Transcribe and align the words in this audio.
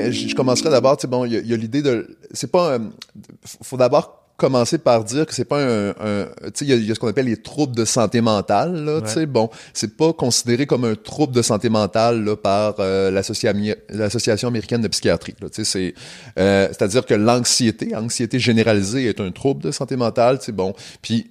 ben, 0.00 0.12
je 0.12 0.34
commencerai 0.34 0.70
d'abord, 0.70 0.96
tu 0.96 1.02
sais, 1.02 1.08
bon, 1.08 1.24
il 1.24 1.32
y 1.32 1.52
a, 1.52 1.54
a 1.54 1.56
l'idée 1.56 1.82
de, 1.82 2.16
c'est 2.32 2.50
pas, 2.50 2.76
un- 2.76 2.90
faut 3.62 3.76
d'abord 3.76 4.18
commencer 4.38 4.78
par 4.78 5.04
dire 5.04 5.24
que 5.26 5.34
c'est 5.34 5.44
pas 5.44 5.62
un, 5.62 5.90
un- 5.90 6.24
tu 6.46 6.50
sais, 6.54 6.64
il 6.64 6.82
y 6.82 6.86
y 6.86 6.90
a 6.90 6.94
ce 6.94 6.98
qu'on 7.00 7.06
appelle 7.06 7.26
les 7.26 7.36
troubles 7.36 7.76
de 7.76 7.84
santé 7.84 8.20
mentale, 8.20 8.84
là, 8.84 9.00
tu 9.02 9.08
sais, 9.12 9.26
bon, 9.26 9.50
c'est 9.72 9.96
pas 9.96 10.12
considéré 10.12 10.66
comme 10.66 10.84
un 10.84 10.94
trouble 10.96 11.32
de 11.34 11.42
santé 11.42 11.68
mentale 11.68 12.24
là, 12.24 12.34
par 12.36 12.74
euh, 12.80 13.10
l'Associa- 13.12 13.52
l'association 13.90 14.48
américaine 14.48 14.80
de 14.80 14.88
psychiatrie, 14.88 15.34
là, 15.40 15.48
tu 15.48 15.64
sais, 15.64 15.70
c'est, 15.70 15.94
euh, 16.40 16.66
c'est-à-dire 16.68 17.06
que 17.06 17.14
l'anxiété, 17.14 17.94
anxiété 17.94 18.38
généralisée 18.40 19.06
est 19.06 19.20
un 19.20 19.30
trouble 19.30 19.62
de 19.62 19.70
santé 19.70 19.94
mentale, 19.96 20.38
tu 20.40 20.46
sais, 20.46 20.52
bon, 20.52 20.74
puis 21.02 21.18
euh, 21.20 21.24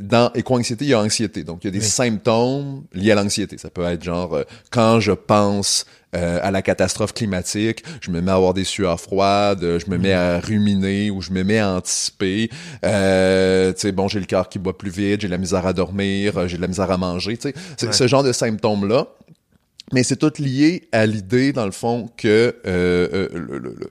dans 0.00 0.32
éco-anxiété, 0.34 0.84
il 0.84 0.88
y 0.88 0.94
a 0.94 1.00
anxiété. 1.00 1.42
Donc, 1.44 1.64
il 1.64 1.66
y 1.66 1.70
a 1.70 1.72
des 1.72 1.80
symptômes 1.84 2.84
liés 2.92 3.12
à 3.12 3.14
l'anxiété. 3.16 3.58
Ça 3.58 3.70
peut 3.70 3.82
être 3.84 4.02
genre, 4.04 4.34
euh, 4.34 4.44
quand 4.70 5.00
je 5.00 5.12
pense 5.12 5.84
euh, 6.16 6.38
à 6.42 6.50
la 6.50 6.62
catastrophe 6.62 7.12
climatique, 7.12 7.82
je 8.00 8.10
me 8.10 8.20
mets 8.20 8.30
à 8.30 8.34
avoir 8.36 8.54
des 8.54 8.64
sueurs 8.64 9.00
froides, 9.00 9.62
euh, 9.64 9.78
je 9.78 9.90
me 9.90 9.98
mets 9.98 10.12
à 10.12 10.40
ruminer 10.40 11.10
ou 11.10 11.20
je 11.20 11.32
me 11.32 11.42
mets 11.42 11.58
à 11.58 11.72
anticiper. 11.74 12.50
Euh, 12.84 13.72
tu 13.72 13.80
sais, 13.80 13.92
bon, 13.92 14.08
j'ai 14.08 14.20
le 14.20 14.26
cœur 14.26 14.48
qui 14.48 14.58
bat 14.58 14.72
plus 14.72 14.90
vite, 14.90 15.20
j'ai 15.22 15.26
de 15.28 15.32
la 15.32 15.38
misère 15.38 15.66
à 15.66 15.72
dormir, 15.72 16.48
j'ai 16.48 16.56
de 16.56 16.62
la 16.62 16.68
misère 16.68 16.90
à 16.90 16.96
manger. 16.96 17.36
Tu 17.36 17.50
sais, 17.76 17.86
Ouais. 17.86 17.92
ce 17.92 18.06
genre 18.06 18.22
de 18.22 18.32
symptômes-là. 18.32 19.08
Mais 19.92 20.02
c'est 20.02 20.16
tout 20.16 20.32
lié 20.38 20.86
à 20.92 21.06
l'idée, 21.06 21.52
dans 21.54 21.64
le 21.64 21.72
fond, 21.72 22.10
que 22.18 22.54
le- 22.64 23.30
le- 23.32 23.58
le- 23.58 23.90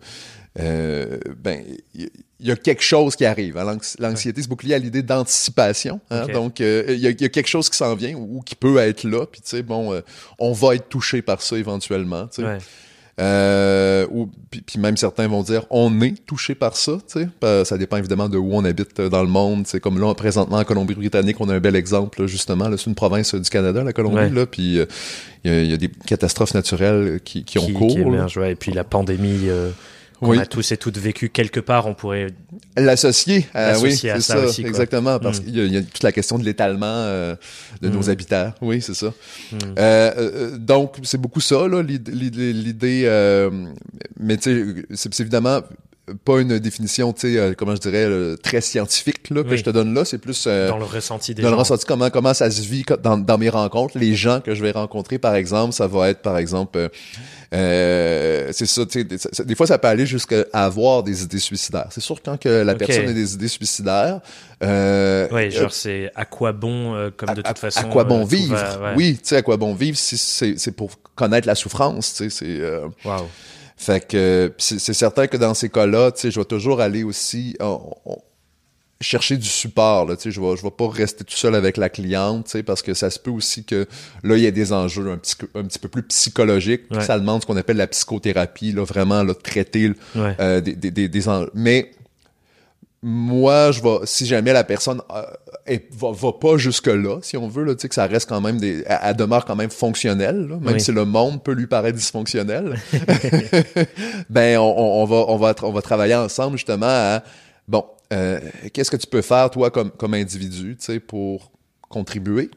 euh, 0.60 1.18
ben 1.44 1.62
il 1.94 2.10
y, 2.40 2.48
y 2.48 2.52
a 2.52 2.56
quelque 2.56 2.82
chose 2.84 3.16
qui 3.16 3.26
arrive. 3.26 3.58
hein. 3.58 3.64
L'anx- 3.64 3.96
L'anxiété, 4.00 4.42
c'est 4.42 4.48
beaucoup 4.50 4.66
lié 4.66 4.74
à 4.76 4.80
l'idée 4.80 5.02
d'anticipation. 5.04 6.00
hein. 6.10 6.28
Donc, 6.34 6.62
euh, 6.62 6.84
il 6.90 7.00
y, 7.00 7.08
a- 7.08 7.12
il 7.12 7.22
y 7.22 7.26
a 7.26 7.30
quelque 7.30 7.48
chose 7.50 7.70
qui 7.70 7.78
s'en 7.78 7.96
vient 7.96 8.16
ou, 8.16 8.38
ou 8.38 8.42
qui 8.42 8.56
peut 8.56 8.78
être 8.78 9.04
là. 9.04 9.26
Puis, 9.26 9.42
tu 9.42 9.50
sais, 9.50 9.62
bon, 9.62 9.94
euh, 9.94 10.02
on 10.40 10.52
va 10.54 10.76
être 10.76 10.90
touché 10.90 11.22
par 11.22 11.42
ça 11.42 11.58
éventuellement. 11.58 12.28
tu 12.28 12.42
sais. 12.42 12.48
Ouais. 12.48 12.58
Euh, 13.20 14.06
ou 14.12 14.30
puis, 14.52 14.62
puis 14.62 14.80
même 14.80 14.96
certains 14.96 15.28
vont 15.28 15.42
dire 15.42 15.66
on 15.72 16.02
est 16.02 16.24
touché 16.28 16.54
par 16.54 16.78
ça, 16.78 17.00
tu 17.12 17.20
sais. 17.22 17.28
Euh, 17.44 17.66
Ça 17.66 17.76
dépend 17.76 17.98
évidemment 17.98 18.30
de 18.30 18.38
où 18.38 18.54
on 18.54 18.64
habite 18.64 19.00
euh, 19.00 19.10
dans 19.10 19.24
le 19.24 19.28
monde. 19.30 19.66
C'est 19.66 19.80
comme 19.80 20.00
là 20.00 20.14
présentement 20.14 20.58
en 20.58 20.64
Colombie-Britannique, 20.64 21.38
on 21.42 21.50
a 21.50 21.56
un 21.56 21.60
bel 21.60 21.76
exemple 21.76 22.22
là, 22.22 22.28
justement. 22.28 22.70
C'est 22.78 22.86
une 22.86 22.94
province 22.94 23.34
euh, 23.34 23.40
du 23.40 23.50
Canada, 23.50 23.84
la 23.84 23.92
Colombie. 23.92 24.18
Ouais. 24.18 24.30
Là, 24.30 24.46
puis 24.46 24.78
euh, 24.78 24.86
il 25.44 25.52
y, 25.52 25.54
a- 25.56 25.62
il 25.64 25.72
y 25.72 25.74
a 25.74 25.78
des 25.78 25.90
catastrophes 26.06 26.54
naturelles 26.54 27.20
qui, 27.26 27.44
qui 27.44 27.58
ont 27.58 27.66
qui, 27.66 27.74
cours. 27.74 27.88
qui 27.90 27.98
là. 28.02 28.06
émerge, 28.08 28.38
ouais. 28.38 28.52
Et 28.52 28.56
puis 28.56 28.72
la 28.72 28.84
pandémie 28.84 29.50
euh, 29.50 29.72
qu'on 30.20 30.30
Oui. 30.32 30.40
a 30.40 30.46
tous 30.46 30.72
et 30.72 30.78
toutes 30.78 30.98
vécu 30.98 31.30
quelque 31.30 31.60
part, 31.60 31.86
on 31.88 31.94
pourrait. 31.94 32.28
L'associer, 32.76 33.46
euh, 33.56 33.76
oui, 33.78 33.90
L'associer 33.90 34.12
à 34.12 34.16
c'est 34.20 34.34
ça 34.34 34.40
aussi, 34.40 34.62
exactement, 34.66 35.20
parce 35.20 35.40
Mm. 35.40 35.44
qu'il 35.44 35.58
y, 35.58 35.70
y 35.74 35.78
a 35.78 35.82
toute 35.82 36.04
la 36.04 36.12
question 36.12 36.38
de 36.40 36.44
l'étalement 36.44 36.86
euh, 36.88 37.36
de 37.82 37.90
nos 37.90 38.04
Mm. 38.04 38.10
habitants. 38.10 38.54
Oui, 38.62 38.82
c'est 38.82 38.94
ça. 38.96 39.14
Hmm. 39.52 39.58
Euh, 39.78 40.12
euh, 40.18 40.58
donc, 40.58 40.96
c'est 41.04 41.20
beaucoup 41.22 41.42
ça, 41.42 41.68
là, 41.68 41.82
l'id- 41.84 42.10
l'idée, 42.10 43.04
euh, 43.06 43.50
mais 44.20 44.38
tu 44.38 44.86
sais, 44.92 45.10
c'est 45.12 45.20
évidemment 45.22 45.62
pas 46.24 46.40
une 46.40 46.58
définition, 46.60 47.12
tu 47.12 47.34
sais, 47.34 47.38
euh, 47.38 47.54
comment 47.58 47.76
je 47.76 47.82
dirais, 47.82 48.06
euh, 48.06 48.36
très 48.38 48.62
scientifique 48.62 49.30
là, 49.30 49.44
que 49.44 49.50
Oui. 49.50 49.58
je 49.58 49.64
te 49.64 49.70
donne 49.70 49.94
là. 49.94 50.06
C'est 50.06 50.18
plus 50.20 50.46
euh, 50.48 50.70
dans 50.70 50.78
le 50.78 50.86
ressenti 50.86 51.36
des 51.36 51.42
dans 51.42 51.50
le 51.50 51.56
ressenti, 51.56 51.86
comment, 51.86 52.10
comment 52.10 52.34
ça 52.34 52.50
se 52.50 52.62
vit 52.62 52.86
dans, 53.04 53.18
dans 53.18 53.38
mes 53.38 53.50
rencontres. 53.50 53.98
Les 53.98 54.16
gens 54.16 54.40
que 54.40 54.56
je 54.56 54.62
vais 54.62 54.72
rencontrer, 54.72 55.18
par 55.20 55.36
exemple, 55.36 55.74
ça 55.74 55.86
va 55.88 56.10
être, 56.10 56.22
par 56.22 56.38
exemple, 56.38 56.78
euh, 56.78 56.88
euh, 57.54 58.50
c'est 58.52 58.66
ça, 58.66 58.86
tu 58.86 59.06
sais, 59.10 59.44
des, 59.44 59.56
fois, 59.56 59.68
ça 59.68 59.78
peut 59.78 59.88
aller 59.88 60.06
jusqu'à 60.06 60.46
avoir 60.54 61.04
des 61.04 61.24
idées 61.24 61.40
suicidaires. 61.40 61.88
C'est 61.92 62.02
sûr, 62.02 62.22
quand 62.24 62.40
que 62.40 62.50
la 62.50 62.76
personne 62.76 63.08
a 63.10 63.14
des 63.14 63.34
idées 63.34 63.48
suicidaires, 63.48 64.20
euh, 64.64 65.28
Ouais, 65.30 65.48
euh, 65.48 65.52
genre 65.52 65.72
c'est 65.74 66.12
à 66.16 66.26
quoi 66.26 66.52
bon, 66.52 66.96
euh, 66.96 67.10
comme 67.16 67.34
de 67.34 67.42
à, 67.42 67.44
toute 67.50 67.60
façon. 67.60 67.82
à 67.82 67.84
quoi 67.86 68.04
bon 68.04 68.24
vivre? 68.26 68.56
va- 68.56 68.80
ouais. 68.90 68.94
Oui, 68.96 69.14
tu 69.22 69.30
sais, 69.30 69.38
à 69.38 69.42
quoi 69.42 69.58
bon 69.58 69.74
vivre, 69.74 69.98
si 69.98 70.18
c'est 70.18 70.58
c'est 70.58 70.72
pour 70.72 70.92
connaître 71.16 71.48
la 71.48 71.56
souffrance, 71.56 72.14
tu 72.16 72.30
sais, 72.30 72.46
c'est... 72.46 73.08
Waouh. 73.08 73.26
Fait 73.78 74.06
que 74.08 74.52
c'est 74.58 74.80
certain 74.94 75.28
que 75.28 75.38
dans 75.38 75.54
ces 75.54 75.70
cas-là, 75.70 76.12
tu 76.12 76.22
sais, 76.22 76.32
je 76.32 76.40
vais 76.40 76.46
toujours 76.46 76.82
aller 76.82 77.04
aussi 77.04 77.56
on- 77.60 77.92
on- 78.06 78.18
chercher 79.00 79.38
du 79.38 79.48
support. 79.48 80.08
Là, 80.08 80.16
tu 80.16 80.24
sais, 80.24 80.32
je 80.32 80.42
vais 80.42 80.58
je 80.58 80.64
vais 80.64 80.72
pas 80.72 80.90
rester 80.90 81.24
tout 81.24 81.36
seul 81.36 81.54
avec 81.54 81.78
la 81.78 81.88
cliente, 81.88 82.46
tu 82.46 82.52
sais, 82.54 82.64
parce 82.64 82.82
que 82.82 82.96
ça 82.96 83.12
se 83.12 83.20
peut 83.20 83.30
aussi 83.30 83.64
que 83.64 83.86
là 84.24 84.36
il 84.38 84.42
y 84.44 84.48
a 84.48 84.52
des 84.52 84.74
enjeux 84.74 85.08
un 85.12 85.18
petit 85.18 85.36
peu- 85.36 85.48
un 85.54 85.64
petit 85.66 85.78
peu 85.78 85.88
plus 85.88 86.02
psychologiques. 86.02 86.82
Ouais. 86.90 87.02
Ça 87.04 87.20
demande 87.20 87.42
ce 87.44 87.46
qu'on 87.46 87.58
appelle 87.58 87.78
la 87.78 87.86
psychothérapie, 87.86 88.72
là, 88.72 88.84
vraiment 88.84 89.22
là, 89.22 89.36
traiter 89.36 89.92
Ouais. 90.16 90.36
euh, 90.40 90.62
des, 90.62 90.74
des, 90.76 90.90
des, 90.90 91.08
des 91.10 91.30
enjeux. 91.30 91.52
Mais 91.54 91.92
moi, 93.04 93.72
je 93.72 93.82
vais, 93.82 94.00
si 94.06 94.26
jamais 94.26 94.54
la 94.54 94.64
personne 94.64 95.02
euh, 95.14 95.22
est- 95.68 95.94
va, 95.94 96.12
va 96.12 96.32
pas 96.34 96.58
jusque-là, 96.58 97.20
si 97.22 97.38
on 97.38 97.48
veut, 97.48 97.64
là, 97.64 97.76
tu 97.76 97.82
sais, 97.82 97.90
que 97.90 97.96
ça 97.96 98.08
reste 98.08 98.28
quand 98.28 98.42
même 98.42 98.60
des. 98.60 98.84
Elle, 98.88 99.00
elle 99.04 99.16
demeure 99.16 99.46
quand 99.46 99.56
même 99.56 99.70
fonctionnelle, 99.70 100.48
là, 100.48 100.56
même 100.60 100.74
Oui. 100.76 100.82
si 100.82 100.92
le 100.92 101.06
monde 101.06 101.44
peut 101.44 101.54
lui 101.54 101.68
paraître 101.68 101.98
dysfonctionnel. 101.98 102.76
ben, 104.30 104.58
on, 104.58 105.06
va, 105.06 105.16
on, 105.28 105.38
va, 105.38 105.54
on 105.62 105.72
va 105.72 105.82
travailler 105.82 106.16
ensemble 106.16 106.58
justement 106.58 106.86
à. 106.88 107.24
Bon, 107.68 107.86
euh, 108.14 108.40
qu'est-ce 108.74 108.90
que 108.92 108.98
tu 108.98 109.08
peux 109.08 109.22
faire, 109.22 109.50
toi, 109.50 109.70
comme, 109.70 109.92
comme 109.92 110.14
individu, 110.14 110.76
tu 110.80 110.86
sais, 110.86 111.00
pour 111.00 111.52
contribuer? 111.90 112.50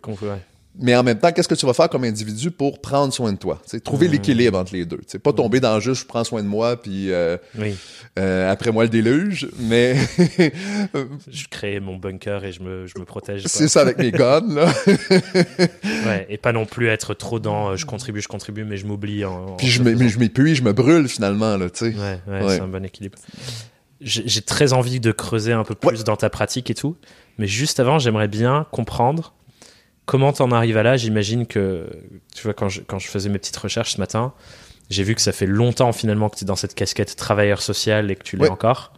Mais 0.78 0.94
en 0.94 1.02
même 1.02 1.18
temps, 1.18 1.32
qu'est-ce 1.32 1.48
que 1.48 1.54
tu 1.56 1.66
vas 1.66 1.74
faire 1.74 1.88
comme 1.88 2.04
individu 2.04 2.50
pour 2.52 2.80
prendre 2.80 3.12
soin 3.12 3.32
de 3.32 3.38
toi? 3.38 3.58
Tu 3.64 3.70
sais, 3.70 3.80
trouver 3.80 4.08
Mmh. 4.08 4.12
l'équilibre 4.12 4.58
entre 4.58 4.72
les 4.72 4.86
deux. 4.86 4.98
Tu 4.98 5.04
sais, 5.08 5.18
pas 5.18 5.32
tomber 5.32 5.58
dans 5.60 5.74
le 5.74 5.80
juste 5.80 6.02
je 6.02 6.06
prends 6.06 6.22
soin 6.24 6.42
de 6.42 6.48
moi, 6.48 6.80
puis 6.80 7.12
euh, 7.12 7.36
Oui. 7.58 7.74
euh, 8.18 8.50
après 8.50 8.70
moi 8.70 8.84
le 8.84 8.88
déluge, 8.88 9.48
mais 9.58 9.96
Je 11.28 11.48
crée 11.50 11.80
mon 11.80 11.96
bunker 11.96 12.44
et 12.44 12.52
je 12.52 12.62
me, 12.62 12.86
je 12.86 12.98
me 12.98 13.04
protège. 13.04 13.42
c'est 13.46 13.68
ça 13.68 13.80
avec 13.80 13.98
mes 13.98 14.12
guns, 14.12 14.54
là. 14.54 14.72
Ouais. 16.06 16.26
Et 16.30 16.38
pas 16.38 16.52
non 16.52 16.66
plus 16.66 16.86
être 16.88 17.14
trop 17.14 17.38
dans 17.40 17.70
euh, 17.70 17.76
je 17.76 17.84
contribue, 17.84 18.20
je 18.22 18.28
contribue, 18.28 18.64
mais 18.64 18.76
je 18.76 18.86
m'oublie. 18.86 19.24
En, 19.24 19.48
en 19.48 19.56
Puis 19.56 19.66
je 19.68 19.82
m'épuise, 19.82 20.56
je 20.58 20.62
me 20.62 20.72
brûle 20.72 21.08
finalement, 21.08 21.56
là, 21.56 21.68
tu 21.68 21.90
sais. 21.90 21.96
Ouais, 21.98 22.18
ouais, 22.28 22.44
Ouais. 22.44 22.54
c'est 22.56 22.60
un 22.62 22.68
bon 22.68 22.84
équilibre. 22.84 23.18
J'ai 24.00 24.40
très 24.40 24.72
envie 24.72 24.98
de 24.98 25.12
creuser 25.12 25.52
un 25.52 25.62
peu 25.64 25.74
plus 25.74 26.04
dans 26.04 26.16
ta 26.16 26.30
pratique 26.30 26.70
et 26.70 26.74
tout, 26.74 26.96
mais 27.36 27.46
juste 27.46 27.80
avant, 27.80 27.98
j'aimerais 27.98 28.28
bien 28.28 28.66
comprendre 28.70 29.34
comment 30.10 30.32
t'en 30.32 30.50
arrives 30.50 30.76
à 30.76 30.82
là? 30.82 30.96
J'imagine 30.96 31.46
que, 31.46 31.86
tu 32.34 32.42
vois, 32.42 32.52
quand 32.52 32.68
je, 32.68 32.80
quand 32.80 32.98
je 32.98 33.06
faisais 33.06 33.28
mes 33.28 33.38
petites 33.38 33.56
recherches 33.56 33.92
ce 33.92 34.00
matin, 34.00 34.32
j'ai 34.90 35.04
vu 35.04 35.14
que 35.14 35.20
ça 35.20 35.30
fait 35.30 35.46
longtemps 35.46 35.92
finalement 35.92 36.28
que 36.28 36.36
tu 36.36 36.42
es 36.42 36.46
dans 36.48 36.56
cette 36.56 36.74
casquette 36.74 37.14
travailleur 37.14 37.62
social 37.62 38.10
et 38.10 38.16
que 38.16 38.24
tu 38.24 38.36
l'es 38.36 38.42
Ouais. 38.42 38.50
encore. 38.50 38.92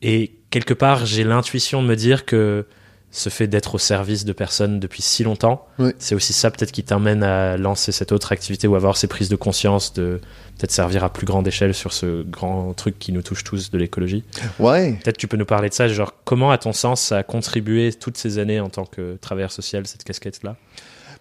Et 0.00 0.32
quelque 0.48 0.72
part, 0.72 1.04
j'ai 1.04 1.22
l'intuition 1.22 1.82
de 1.82 1.86
me 1.86 1.96
dire 1.96 2.24
que 2.24 2.64
ce 3.14 3.28
fait 3.28 3.46
d'être 3.46 3.74
au 3.74 3.78
service 3.78 4.24
de 4.24 4.32
personnes 4.32 4.80
depuis 4.80 5.02
si 5.02 5.22
longtemps, 5.22 5.66
Ouais. 5.78 5.94
c'est 5.98 6.14
aussi 6.14 6.32
ça 6.32 6.50
peut-être 6.50 6.72
qui 6.72 6.82
t'amène 6.82 7.22
à 7.22 7.58
lancer 7.58 7.92
cette 7.92 8.10
autre 8.10 8.32
activité 8.32 8.66
ou 8.66 8.74
avoir 8.74 8.96
ces 8.96 9.06
prises 9.06 9.28
de 9.28 9.36
conscience 9.36 9.92
de 9.92 10.18
peut-être 10.58 10.70
servir 10.72 11.04
à 11.04 11.12
plus 11.12 11.26
grande 11.26 11.46
échelle 11.46 11.74
sur 11.74 11.92
ce 11.92 12.22
grand 12.22 12.72
truc 12.72 12.98
qui 12.98 13.12
nous 13.12 13.20
touche 13.22 13.44
tous 13.44 13.70
de 13.70 13.76
l'écologie. 13.76 14.24
Ouais. 14.58 14.94
Peut-être 15.04 15.18
tu 15.18 15.28
peux 15.28 15.36
nous 15.36 15.44
parler 15.44 15.68
de 15.68 15.74
ça, 15.74 15.88
genre 15.88 16.14
comment 16.24 16.50
à 16.50 16.56
ton 16.58 16.72
sens 16.72 17.02
ça 17.02 17.18
a 17.18 17.22
contribué 17.22 17.92
toutes 17.92 18.16
ces 18.16 18.38
années 18.38 18.60
en 18.60 18.70
tant 18.70 18.86
que 18.86 19.16
travailleur 19.20 19.52
social, 19.52 19.86
cette 19.86 20.04
casquette-là? 20.04 20.56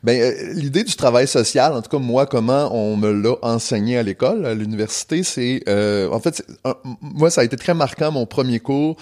Ben, 0.03 0.19
euh, 0.19 0.53
l'idée 0.53 0.83
du 0.83 0.95
travail 0.95 1.27
social, 1.27 1.73
en 1.73 1.81
tout 1.83 1.89
cas 1.89 1.99
moi, 1.99 2.25
comment 2.25 2.73
on 2.75 2.97
me 2.97 3.11
l'a 3.11 3.35
enseigné 3.43 3.97
à 3.99 4.03
l'école, 4.03 4.47
à 4.47 4.55
l'université, 4.55 5.21
c'est, 5.21 5.61
euh, 5.69 6.09
en 6.09 6.19
fait, 6.19 6.43
un- 6.63 6.75
moi 7.01 7.29
ça 7.29 7.41
a 7.41 7.43
été 7.43 7.55
très 7.55 7.75
marquant 7.75 8.11
mon 8.11 8.25
premier 8.25 8.59
cours. 8.59 8.95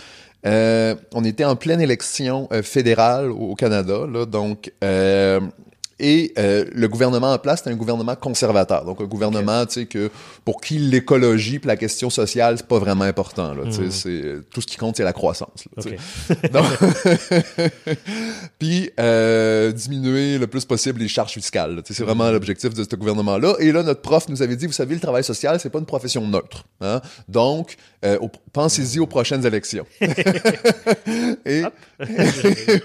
Euh, 0.45 0.95
on 1.13 1.23
était 1.23 1.45
en 1.45 1.55
pleine 1.55 1.81
élection 1.81 2.47
euh, 2.51 2.63
fédérale 2.63 3.31
au, 3.31 3.51
au 3.51 3.55
Canada, 3.55 4.05
là, 4.11 4.25
donc. 4.25 4.71
Euh, 4.83 5.39
et 5.99 6.33
euh, 6.37 6.65
le 6.73 6.87
gouvernement 6.87 7.31
en 7.33 7.37
place, 7.37 7.61
c'est 7.63 7.69
un 7.69 7.75
gouvernement 7.75 8.15
conservateur. 8.15 8.85
Donc, 8.85 9.01
un 9.01 9.05
gouvernement, 9.05 9.65
tu 9.65 9.73
sais, 9.73 9.85
que 9.85 10.09
pour 10.45 10.61
qui 10.61 10.77
l'écologie 10.79 11.59
la 11.65 11.75
question 11.77 12.09
sociale, 12.09 12.55
c'est 12.57 12.67
pas 12.67 12.79
vraiment 12.79 13.03
important. 13.05 13.53
Là, 13.53 13.65
Mhm. 13.65 13.91
c'est 13.91 14.21
tout 14.51 14.61
ce 14.61 14.67
qui 14.67 14.77
compte, 14.77 14.95
c'est 14.97 15.03
la 15.03 15.13
croissance. 15.13 15.65
là, 15.75 15.83
tu 15.83 15.89
sais. 15.89 15.97
Ok. 16.45 16.51
Donc, 16.51 16.65
puis 18.59 18.91
euh, 18.99 19.71
diminuer 19.71 20.37
le 20.37 20.47
plus 20.47 20.65
possible 20.65 20.99
les 20.99 21.07
charges 21.07 21.33
fiscales. 21.33 21.75
là. 21.75 21.81
C'est 21.85 22.03
vraiment 22.03 22.29
l'objectif 22.31 22.73
de 22.73 22.83
ce 22.83 22.95
gouvernement-là. 22.95 23.55
Et 23.59 23.71
là, 23.71 23.83
notre 23.83 24.01
prof 24.01 24.27
nous 24.29 24.41
avait 24.41 24.55
dit, 24.55 24.65
vous 24.67 24.73
savez, 24.73 24.95
le 24.95 25.01
travail 25.01 25.23
social, 25.23 25.59
c'est 25.59 25.69
pas 25.69 25.79
une 25.79 25.85
profession 25.85 26.25
neutre. 26.27 26.65
Hein? 26.81 27.01
Donc, 27.27 27.75
euh, 28.05 28.17
au- 28.19 28.29
pensez-y 28.53 28.99
aux 28.99 29.07
prochaines 29.07 29.45
élections. 29.45 29.85
Et 31.45 31.63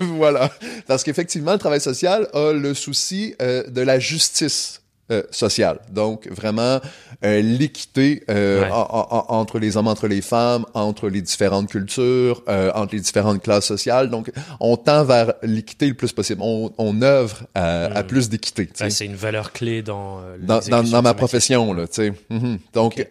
voilà. 0.00 0.50
Parce 0.87 1.02
qu'effectivement, 1.05 1.52
le 1.52 1.58
travail 1.58 1.81
social 1.81 2.28
a 2.32 2.52
le 2.52 2.75
souci 2.75 3.03
euh, 3.12 3.64
de 3.68 3.80
la 3.82 3.98
justice. 3.98 4.80
euh, 5.10 5.22
sociale. 5.30 5.80
Donc, 5.90 6.26
vraiment, 6.30 6.80
euh, 7.26 7.42
l'équité 7.42 8.24
euh, 8.30 8.62
Ouais. 8.62 8.70
en- 8.70 8.88
en- 8.90 9.08
en- 9.10 9.38
entre 9.40 9.58
les 9.58 9.76
hommes, 9.76 9.86
entre 9.86 10.08
les 10.08 10.22
femmes, 10.22 10.64
entre 10.72 11.10
les 11.10 11.20
différentes 11.20 11.68
cultures, 11.68 12.42
euh, 12.48 12.72
entre 12.74 12.94
les 12.94 13.02
différentes 13.02 13.42
classes 13.42 13.66
sociales. 13.66 14.08
Donc, 14.08 14.32
on 14.60 14.78
tend 14.78 15.04
vers 15.04 15.34
l'équité 15.42 15.88
le 15.88 15.94
plus 15.94 16.12
possible. 16.12 16.40
On, 16.42 16.72
on 16.78 17.02
œuvre 17.02 17.42
à, 17.54 17.84
à 17.84 18.02
Mm. 18.02 18.06
plus 18.06 18.30
d'équité. 18.30 18.70
Ouais, 18.80 18.88
c'est 18.88 19.04
une 19.04 19.14
valeur 19.14 19.52
clé 19.52 19.82
dans 19.82 20.20
euh, 20.20 20.38
dans, 20.40 20.60
dans, 20.70 20.82
dans 20.82 21.02
ma 21.02 21.12
profession 21.12 21.74
là 21.74 21.86
tu 21.86 21.94
sais 21.96 22.12
Mhm. 22.30 22.58
donc 22.72 22.94
Ok. 22.98 23.08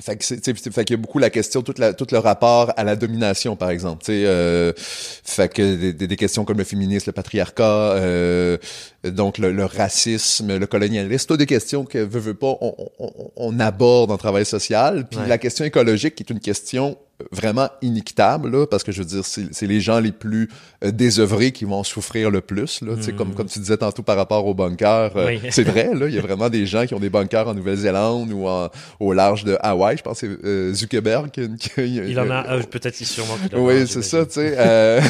Fait 0.00 0.16
que 0.16 0.24
c'est, 0.24 0.40
fait 0.42 0.84
qu'il 0.84 0.96
y 0.96 0.98
a 0.98 1.02
beaucoup 1.02 1.18
la 1.18 1.30
question, 1.30 1.62
tout, 1.62 1.74
la, 1.76 1.92
tout 1.92 2.06
le 2.12 2.18
rapport 2.18 2.72
à 2.76 2.84
la 2.84 2.94
domination, 2.94 3.56
par 3.56 3.70
exemple. 3.70 4.04
Tu 4.04 4.12
euh, 4.12 4.72
fait 4.76 5.52
que 5.52 5.74
des, 5.74 5.92
des, 5.92 6.16
questions 6.16 6.44
comme 6.44 6.58
le 6.58 6.64
féminisme, 6.64 7.04
le 7.08 7.12
patriarcat, 7.12 7.64
euh, 7.64 8.58
donc 9.04 9.38
le, 9.38 9.64
racisme, 9.64 10.56
le 10.56 10.66
colonialisme, 10.66 11.26
toutes 11.26 11.40
des 11.40 11.46
questions 11.46 11.84
que 11.84 11.98
veut, 11.98 12.20
veut 12.20 12.34
pas, 12.34 12.56
on, 12.60 12.74
on, 12.98 13.30
on 13.36 13.60
aborde 13.60 14.12
en 14.12 14.18
travail 14.18 14.44
social. 14.44 15.08
Puis 15.08 15.18
la 15.26 15.38
question 15.38 15.64
écologique, 15.64 16.14
qui 16.14 16.22
est 16.22 16.30
une 16.30 16.40
question 16.40 16.96
vraiment 17.32 17.68
inéquitable, 17.82 18.50
là, 18.50 18.66
parce 18.66 18.84
que 18.84 18.92
je 18.92 19.00
veux 19.00 19.04
dire, 19.04 19.24
c'est 19.24 19.66
les 19.66 19.80
gens 19.80 19.98
les 19.98 20.12
plus 20.12 20.48
euh, 20.84 20.92
désœuvrés 20.92 21.50
qui 21.50 21.64
vont 21.64 21.82
souffrir 21.82 22.30
le 22.30 22.40
plus. 22.40 22.80
Là, 22.80 22.92
mm. 22.94 23.16
comme, 23.16 23.34
comme 23.34 23.46
tu 23.48 23.58
disais 23.58 23.76
tantôt 23.76 24.02
par 24.02 24.16
rapport 24.16 24.46
aux 24.46 24.54
bunkers, 24.54 25.16
euh, 25.16 25.36
c'est 25.50 25.64
vrai, 25.64 25.94
là, 25.94 26.06
il 26.06 26.14
y 26.14 26.18
a 26.18 26.22
vraiment 26.22 26.48
des 26.48 26.64
gens 26.64 26.86
qui 26.86 26.94
ont 26.94 27.00
des 27.00 27.10
bunkers 27.10 27.48
en 27.48 27.54
Nouvelle-Zélande 27.54 28.32
ou 28.32 28.46
en, 28.46 28.68
au 29.00 29.12
large 29.12 29.44
de 29.44 29.56
Hawaï. 29.60 29.96
Je 29.96 30.02
pense 30.02 30.20
que 30.20 30.38
c'est 30.40 30.46
euh, 30.46 30.72
Zuckerberg 30.72 31.30
qui, 31.30 31.42
Il 31.76 32.20
en 32.20 32.30
a, 32.30 32.44
ah, 32.48 32.58
peut-être 32.70 32.94
sûrement. 32.96 33.36
Oui, 33.54 33.86
c'est 33.88 34.02
ça, 34.02 34.24
tu 34.24 34.34
sais. 34.34 34.54
Euh, 34.56 35.00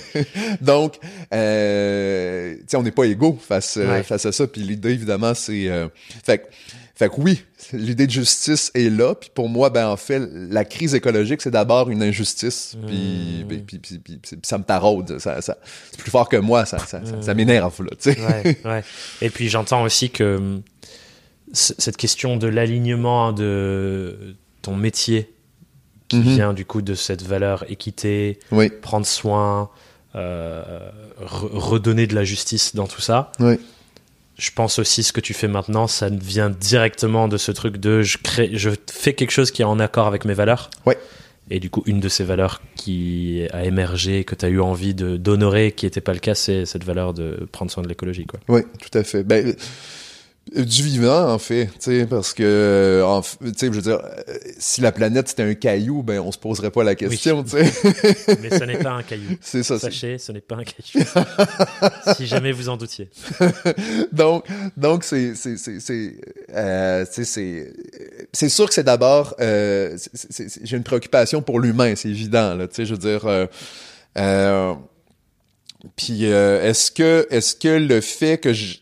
donc, 0.60 0.94
euh, 1.34 2.54
tu 2.54 2.64
sais, 2.68 2.76
on 2.76 2.82
n'est 2.82 2.92
pas 2.92 3.04
égaux 3.04 3.36
face, 3.40 3.78
face 4.04 4.26
à 4.26 4.32
ça. 4.32 4.46
Puis 4.46 4.62
l'idée, 4.62 4.90
évidemment, 4.90 5.34
c'est... 5.34 5.68
fait 6.24 6.48
fait 6.98 7.10
que 7.10 7.14
oui, 7.18 7.44
l'idée 7.72 8.08
de 8.08 8.10
justice 8.10 8.72
est 8.74 8.90
là. 8.90 9.14
Puis 9.14 9.30
pour 9.32 9.48
moi, 9.48 9.70
ben 9.70 9.86
en 9.86 9.96
fait, 9.96 10.18
la 10.32 10.64
crise 10.64 10.96
écologique, 10.96 11.40
c'est 11.40 11.52
d'abord 11.52 11.90
une 11.90 12.02
injustice. 12.02 12.76
Puis, 12.88 13.44
hmm. 13.44 13.46
puis, 13.46 13.78
puis, 13.78 13.98
puis, 13.98 14.20
ça 14.42 14.58
me 14.58 14.64
taraude. 14.64 15.20
Ça, 15.20 15.40
ça 15.40 15.58
c'est 15.92 16.00
plus 16.00 16.10
fort 16.10 16.28
que 16.28 16.36
moi. 16.36 16.66
Ça, 16.66 16.78
ça, 16.78 17.00
ça, 17.20 17.34
m'énerve. 17.34 17.84
Là, 17.84 17.90
tu 17.90 18.12
sais. 18.12 18.18
Ouais, 18.20 18.58
ouais. 18.64 18.84
Et 19.22 19.30
puis 19.30 19.48
j'entends 19.48 19.84
aussi 19.84 20.10
que 20.10 20.38
hum, 20.38 20.62
cette 21.52 21.96
question 21.96 22.36
de 22.36 22.48
l'alignement 22.48 23.32
de 23.32 24.34
ton 24.62 24.74
métier 24.74 25.32
qui 26.08 26.16
mm-hmm. 26.16 26.34
vient 26.34 26.52
du 26.52 26.64
coup 26.64 26.82
de 26.82 26.94
cette 26.94 27.22
valeur 27.22 27.64
équité, 27.70 28.40
prendre 28.82 29.06
soin, 29.06 29.70
euh, 30.16 30.90
redonner 31.16 32.08
de 32.08 32.16
la 32.16 32.24
justice 32.24 32.74
dans 32.74 32.88
tout 32.88 33.00
ça. 33.00 33.30
Oui 33.38 33.56
je 34.38 34.50
pense 34.52 34.78
aussi 34.78 35.02
ce 35.02 35.12
que 35.12 35.20
tu 35.20 35.34
fais 35.34 35.48
maintenant, 35.48 35.86
ça 35.88 36.08
vient 36.08 36.48
directement 36.48 37.28
de 37.28 37.36
ce 37.36 37.50
truc 37.50 37.76
de 37.76 38.02
je 38.02 38.18
crée, 38.18 38.50
je 38.52 38.70
fais 38.90 39.12
quelque 39.12 39.32
chose 39.32 39.50
qui 39.50 39.62
est 39.62 39.66
en 39.66 39.80
accord 39.80 40.06
avec 40.06 40.24
mes 40.24 40.34
valeurs. 40.34 40.70
Ouais. 40.86 40.96
Et 41.50 41.60
du 41.60 41.70
coup, 41.70 41.82
une 41.86 41.98
de 41.98 42.08
ces 42.08 42.24
valeurs 42.24 42.60
qui 42.76 43.46
a 43.52 43.64
émergé, 43.64 44.24
que 44.24 44.34
tu 44.34 44.44
as 44.44 44.48
eu 44.48 44.60
envie 44.60 44.94
d'honorer, 44.94 45.72
qui 45.72 45.86
n'était 45.86 46.02
pas 46.02 46.12
le 46.12 46.18
cas, 46.18 46.34
c'est 46.34 46.66
cette 46.66 46.84
valeur 46.84 47.14
de 47.14 47.48
prendre 47.50 47.70
soin 47.70 47.82
de 47.82 47.88
l'écologie. 47.88 48.26
Oui, 48.48 48.60
tout 48.80 48.96
à 48.96 49.02
fait. 49.02 49.24
Ben, 49.24 49.56
du 50.54 50.82
vivant, 50.82 51.32
en 51.32 51.38
fait, 51.38 51.66
tu 51.66 51.72
sais, 51.80 52.06
parce 52.06 52.32
que, 52.32 53.02
tu 53.42 53.52
sais, 53.56 53.66
je 53.66 53.72
veux 53.72 53.82
dire, 53.82 54.00
euh, 54.02 54.34
si 54.58 54.80
la 54.80 54.92
planète 54.92 55.28
c'était 55.28 55.42
un 55.42 55.54
caillou, 55.54 56.02
ben 56.02 56.20
on 56.20 56.32
se 56.32 56.38
poserait 56.38 56.70
pas 56.70 56.84
la 56.84 56.94
question, 56.94 57.42
tu 57.42 57.50
sais. 57.50 57.64
Mais 58.42 58.50
ce 58.50 58.64
n'est 58.64 58.78
pas 58.78 58.92
un 58.92 59.02
caillou. 59.02 59.36
C'est 59.40 59.62
ça. 59.62 59.78
Sachez, 59.78 60.18
ce 60.18 60.32
n'est 60.32 60.40
pas 60.40 60.56
un 60.56 60.64
caillou. 60.64 61.04
si 62.16 62.26
jamais 62.26 62.52
vous 62.52 62.68
en 62.68 62.76
doutiez. 62.76 63.08
donc, 64.12 64.46
donc 64.76 65.04
c'est, 65.04 65.34
c'est, 65.34 65.56
c'est, 65.56 65.80
c'est, 65.80 66.16
euh, 66.54 67.04
c'est, 68.32 68.48
sûr 68.48 68.68
que 68.68 68.74
c'est 68.74 68.84
d'abord, 68.84 69.34
euh, 69.40 69.96
j'ai 70.62 70.76
une 70.76 70.84
préoccupation 70.84 71.42
pour 71.42 71.60
l'humain, 71.60 71.94
c'est 71.96 72.08
évident, 72.08 72.54
là, 72.54 72.68
tu 72.68 72.76
sais, 72.76 72.86
je 72.86 72.94
veux 72.94 72.98
dire. 72.98 73.26
Euh, 73.26 73.46
euh 74.18 74.74
puis, 75.94 76.24
est-ce 76.24 76.90
que, 76.90 77.26
est-ce 77.30 77.54
que 77.54 77.68
le 77.68 78.00
fait 78.00 78.38
que 78.38 78.52
je 78.52 78.78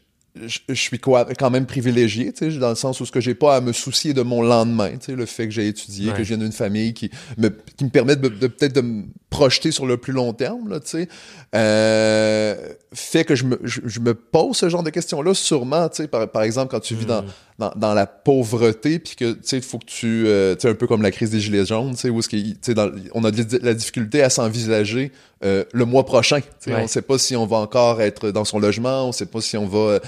je, 0.46 0.74
suis 0.74 0.98
quoi, 0.98 1.26
quand 1.38 1.50
même 1.50 1.66
privilégié, 1.66 2.32
tu 2.32 2.50
sais, 2.50 2.58
dans 2.58 2.68
le 2.68 2.74
sens 2.74 3.00
où 3.00 3.06
ce 3.06 3.12
que 3.12 3.20
j'ai 3.20 3.34
pas 3.34 3.56
à 3.56 3.60
me 3.60 3.72
soucier 3.72 4.14
de 4.14 4.22
mon 4.22 4.42
lendemain, 4.42 4.90
tu 4.92 5.06
sais, 5.06 5.12
le 5.12 5.26
fait 5.26 5.46
que 5.46 5.52
j'ai 5.52 5.68
étudié, 5.68 6.12
que 6.12 6.22
je 6.22 6.28
viens 6.28 6.38
d'une 6.38 6.52
famille 6.52 6.94
qui 6.94 7.10
me, 7.38 7.48
qui 7.48 7.84
me 7.84 7.90
permet 7.90 8.16
de, 8.16 8.28
de 8.28 8.46
peut-être 8.46 8.74
de 8.74 8.80
me 8.80 9.04
projeter 9.30 9.70
sur 9.70 9.86
le 9.86 9.96
plus 9.96 10.12
long 10.12 10.32
terme, 10.32 10.68
là, 10.68 10.80
tu 10.80 10.88
sais, 10.88 11.08
euh, 11.54 12.54
fait 12.92 13.24
que 13.24 13.34
je 13.34 13.44
me, 13.44 13.60
je, 13.64 14.00
me 14.00 14.14
pose 14.14 14.56
ce 14.56 14.68
genre 14.68 14.82
de 14.82 14.90
questions-là, 14.90 15.34
sûrement, 15.34 15.88
tu 15.88 16.02
sais, 16.02 16.08
par, 16.08 16.30
par 16.30 16.42
exemple, 16.42 16.70
quand 16.70 16.80
tu 16.80 16.94
vis 16.94 17.06
dans, 17.06 17.22
hmm. 17.22 17.28
Dans, 17.58 17.72
dans, 17.76 17.94
la 17.94 18.06
pauvreté, 18.06 18.98
puis 18.98 19.16
que, 19.16 19.32
tu 19.32 19.40
sais, 19.42 19.56
il 19.56 19.62
faut 19.62 19.78
que 19.78 19.86
tu, 19.86 20.26
euh, 20.26 20.54
tu 20.54 20.62
sais, 20.62 20.68
un 20.68 20.74
peu 20.74 20.86
comme 20.86 21.02
la 21.02 21.10
crise 21.10 21.30
des 21.30 21.40
Gilets 21.40 21.64
jaunes, 21.64 21.92
tu 21.92 21.96
sais, 21.96 22.10
où 22.10 22.18
est-ce 22.18 22.28
tu 22.28 22.56
sais, 22.60 22.74
on 23.14 23.24
a 23.24 23.30
de 23.30 23.58
la 23.62 23.74
difficulté 23.74 24.22
à 24.22 24.30
s'envisager 24.30 25.10
euh, 25.44 25.64
le 25.72 25.84
mois 25.84 26.04
prochain, 26.04 26.40
on 26.66 26.86
sait 26.86 27.02
pas 27.02 27.18
si 27.18 27.36
on 27.36 27.46
va 27.46 27.56
encore 27.56 28.02
être 28.02 28.30
dans 28.30 28.44
son 28.44 28.58
logement, 28.58 29.08
on 29.08 29.12
sait 29.12 29.26
pas 29.26 29.40
si 29.40 29.56
on 29.56 29.66
va... 29.66 30.00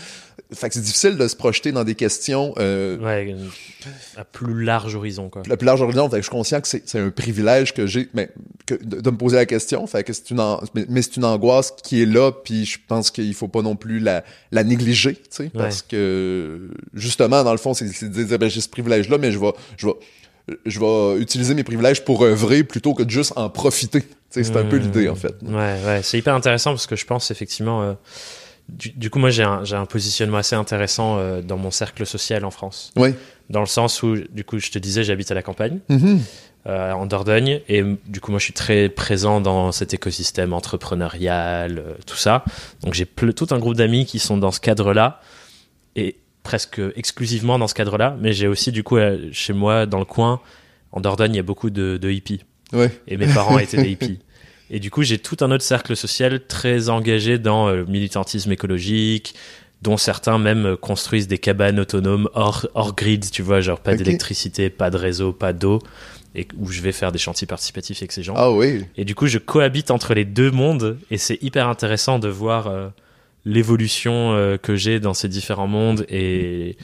Euh, 0.51 0.55
fait 0.55 0.69
que 0.69 0.75
c'est 0.75 0.81
difficile 0.81 1.17
de 1.17 1.29
se 1.29 1.37
projeter 1.37 1.73
dans 1.73 1.85
des 1.85 1.95
questions... 1.95 2.55
Euh, 2.59 2.99
ouais, 2.99 3.35
à 4.17 4.25
plus 4.25 4.65
large 4.65 4.95
horizon, 4.95 5.29
quoi. 5.29 5.43
À 5.49 5.57
plus 5.57 5.67
large 5.67 5.83
horizon, 5.83 6.09
fait 6.09 6.17
que 6.17 6.23
je 6.23 6.29
suis 6.29 6.31
conscient 6.31 6.61
que 6.61 6.69
c'est 6.69 6.99
un 6.99 7.11
privilège 7.11 7.75
que 7.75 7.87
j'ai, 7.87 8.09
mais 8.15 8.31
que, 8.67 8.75
de, 8.75 9.11
me 9.11 9.17
poser 9.17 9.37
la 9.37 9.47
question, 9.47 9.87
fait 9.87 10.05
que 10.05 10.13
c'est 10.13 10.31
une, 10.31 10.43
mais, 10.89 11.03
c'est 11.03 11.17
une 11.17 11.25
angoisse 11.25 11.75
qui 11.83 12.03
est 12.03 12.07
là, 12.07 12.33
puis 12.33 12.65
je 12.65 12.79
pense 12.87 13.11
qu'il 13.11 13.35
faut 13.35 13.49
pas 13.49 13.63
non 13.63 13.77
plus 13.77 13.99
la, 13.99 14.25
la 14.53 14.65
négliger, 14.65 15.15
tu 15.15 15.23
sais, 15.31 15.51
parce 15.55 15.83
que 15.83 16.71
justement, 16.95 17.45
dans 17.45 17.53
le 17.53 17.59
fond, 17.59 17.75
c'est 17.75 17.87
de 17.87 18.23
dire, 18.25 18.39
ben, 18.39 18.49
j'ai 18.49 18.61
ce 18.61 18.69
privilège-là, 18.69 19.19
mais 19.19 19.33
je 19.33 19.39
vais, 19.39 19.53
je 19.77 19.87
vais, 19.87 19.95
je 20.67 20.81
vais 20.81 21.21
utiliser 21.21 21.55
mes 21.55 21.65
privilèges 21.65 22.05
pour 22.05 22.25
œuvrer 22.25 22.65
plutôt 22.65 22.95
que 22.95 23.03
de 23.03 23.11
juste 23.11 23.33
en 23.37 23.51
profiter. 23.51 24.05
C'est 24.31 24.57
un 24.57 24.65
peu 24.65 24.77
mmh. 24.77 24.83
l'idée, 24.83 25.09
en 25.09 25.15
fait. 25.15 25.35
Ouais, 25.43 25.77
ouais, 25.87 26.01
c'est 26.03 26.19
hyper 26.19 26.35
intéressant 26.35 26.71
parce 26.71 26.87
que 26.87 26.97
je 26.97 27.07
pense 27.07 27.31
effectivement. 27.31 27.83
Euh, 27.83 27.93
du, 28.69 29.09
coup, 29.11 29.19
moi, 29.19 29.31
j'ai 29.31 29.43
un, 29.43 29.63
un, 29.73 29.87
positionnement 29.87 30.37
assez 30.37 30.55
intéressant 30.55 31.19
euh, 31.19 31.41
dans 31.41 31.57
mon 31.57 31.71
cercle 31.71 32.05
social 32.07 32.45
en 32.45 32.51
France. 32.51 32.93
Oui. 32.97 33.15
Dans 33.49 33.61
le 33.61 33.67
sens 33.67 34.03
où, 34.03 34.17
du 34.31 34.45
coup, 34.45 34.59
je 34.59 34.71
te 34.71 34.79
disais, 34.79 35.05
j'habite 35.05 35.31
à 35.31 35.35
la 35.35 35.43
campagne. 35.43 35.81
Mmh. 35.89 36.19
Euh, 36.67 36.93
en 36.93 37.07
Dordogne. 37.07 37.63
Et 37.69 37.83
du 38.07 38.21
coup, 38.21 38.31
moi, 38.31 38.39
je 38.39 38.45
suis 38.45 38.53
très 38.53 38.91
présent 38.91 39.41
dans 39.41 39.73
cet 39.73 39.95
écosystème 39.95 40.53
entrepreneurial, 40.53 41.79
euh, 41.79 41.95
tout 42.05 42.17
ça. 42.17 42.45
Donc, 42.83 42.93
j'ai 42.93 43.07
tout 43.07 43.47
un 43.53 43.59
groupe 43.59 43.77
d'amis 43.77 44.05
qui 44.05 44.19
sont 44.19 44.37
dans 44.37 44.51
ce 44.51 44.61
cadre-là. 44.61 45.23
Et 45.97 46.17
presque 46.43 46.81
exclusivement 46.95 47.59
dans 47.59 47.69
ce 47.69 47.75
cadre-là. 47.75 48.19
Mais 48.21 48.35
j'ai 48.35 48.49
aussi, 48.49 48.71
du 48.71 48.83
coup, 48.83 48.99
chez 49.33 49.55
moi, 49.55 49.87
dans 49.87 49.99
le 49.99 50.05
coin, 50.05 50.41
en 50.93 51.01
Dordogne, 51.01 51.33
il 51.33 51.37
y 51.37 51.41
a 51.41 51.45
beaucoup 51.45 51.71
de, 51.71 52.11
hippies. 52.11 52.45
Et 53.07 53.17
mes 53.17 53.33
parents 53.33 53.59
étaient 53.59 53.83
des 53.83 53.91
hippies. 53.93 54.21
Et 54.71 54.81
du 54.81 54.91
coup, 54.91 55.03
j'ai 55.03 55.19
tout 55.19 55.37
un 55.41 55.51
autre 55.51 55.65
cercle 55.65 55.97
social 55.97 56.47
très 56.47 56.89
engagé 56.89 57.39
dans 57.39 57.71
le 57.71 57.87
militantisme 57.87 58.53
écologique, 58.53 59.35
dont 59.83 59.97
certains 59.97 60.39
même 60.39 60.77
construisent 60.77 61.29
des 61.29 61.39
cabanes 61.39 61.79
autonomes 61.81 62.29
hors, 62.35 62.67
hors 62.75 62.95
grid, 62.95 63.31
tu 63.31 63.43
vois, 63.43 63.61
genre 63.61 63.81
pas 63.81 63.95
d'électricité, 63.95 64.71
pas 64.71 64.91
de 64.91 64.97
réseau, 64.97 65.33
pas 65.33 65.53
d'eau 65.53 65.81
et 66.35 66.47
où 66.59 66.71
je 66.71 66.81
vais 66.83 66.93
faire 66.93 67.13
des 67.13 67.19
chantiers 67.19 67.47
participatifs 67.47 67.99
avec 67.99 68.13
ces 68.13 68.23
gens. 68.23 68.35
Ah 68.37 68.51
oui. 68.51 68.85
Et 68.97 69.05
du 69.05 69.15
coup, 69.15 69.27
je 69.27 69.39
cohabite 69.39 69.91
entre 69.91 70.15
les 70.15 70.25
deux 70.25 70.51
mondes 70.51 70.99
et 71.11 71.19
c'est 71.19 71.43
hyper 71.43 71.69
intéressant 71.69 72.19
de 72.19 72.29
voir 72.29 72.67
euh, 72.67 72.89
l'évolution 73.45 74.33
euh, 74.33 74.57
que 74.57 74.77
j'ai 74.77 75.01
dans 75.01 75.15
ces 75.15 75.29
différents 75.29 75.67
mondes 75.67 76.05
et 76.09 76.77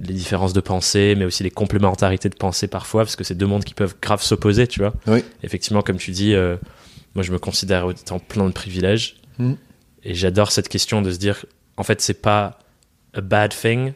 les 0.00 0.14
différences 0.14 0.52
de 0.52 0.60
pensée, 0.60 1.14
mais 1.16 1.24
aussi 1.24 1.42
les 1.42 1.50
complémentarités 1.50 2.28
de 2.28 2.36
pensée 2.36 2.68
parfois, 2.68 3.02
parce 3.02 3.16
que 3.16 3.24
c'est 3.24 3.34
deux 3.34 3.46
mondes 3.46 3.64
qui 3.64 3.74
peuvent 3.74 3.96
grave 4.00 4.22
s'opposer, 4.22 4.66
tu 4.66 4.80
vois. 4.80 4.94
Oui. 5.06 5.22
Effectivement, 5.42 5.82
comme 5.82 5.98
tu 5.98 6.10
dis, 6.12 6.34
euh, 6.34 6.56
moi 7.14 7.22
je 7.22 7.32
me 7.32 7.38
considère 7.38 7.88
étant 7.90 8.18
plein 8.18 8.46
de 8.46 8.52
privilèges 8.52 9.16
hmm. 9.38 9.54
et 10.04 10.14
j'adore 10.14 10.52
cette 10.52 10.68
question 10.68 11.02
de 11.02 11.10
se 11.10 11.18
dire, 11.18 11.44
en 11.76 11.82
fait, 11.82 12.00
c'est 12.00 12.14
pas 12.14 12.58
a 13.14 13.20
bad 13.20 13.54
thing 13.54 13.92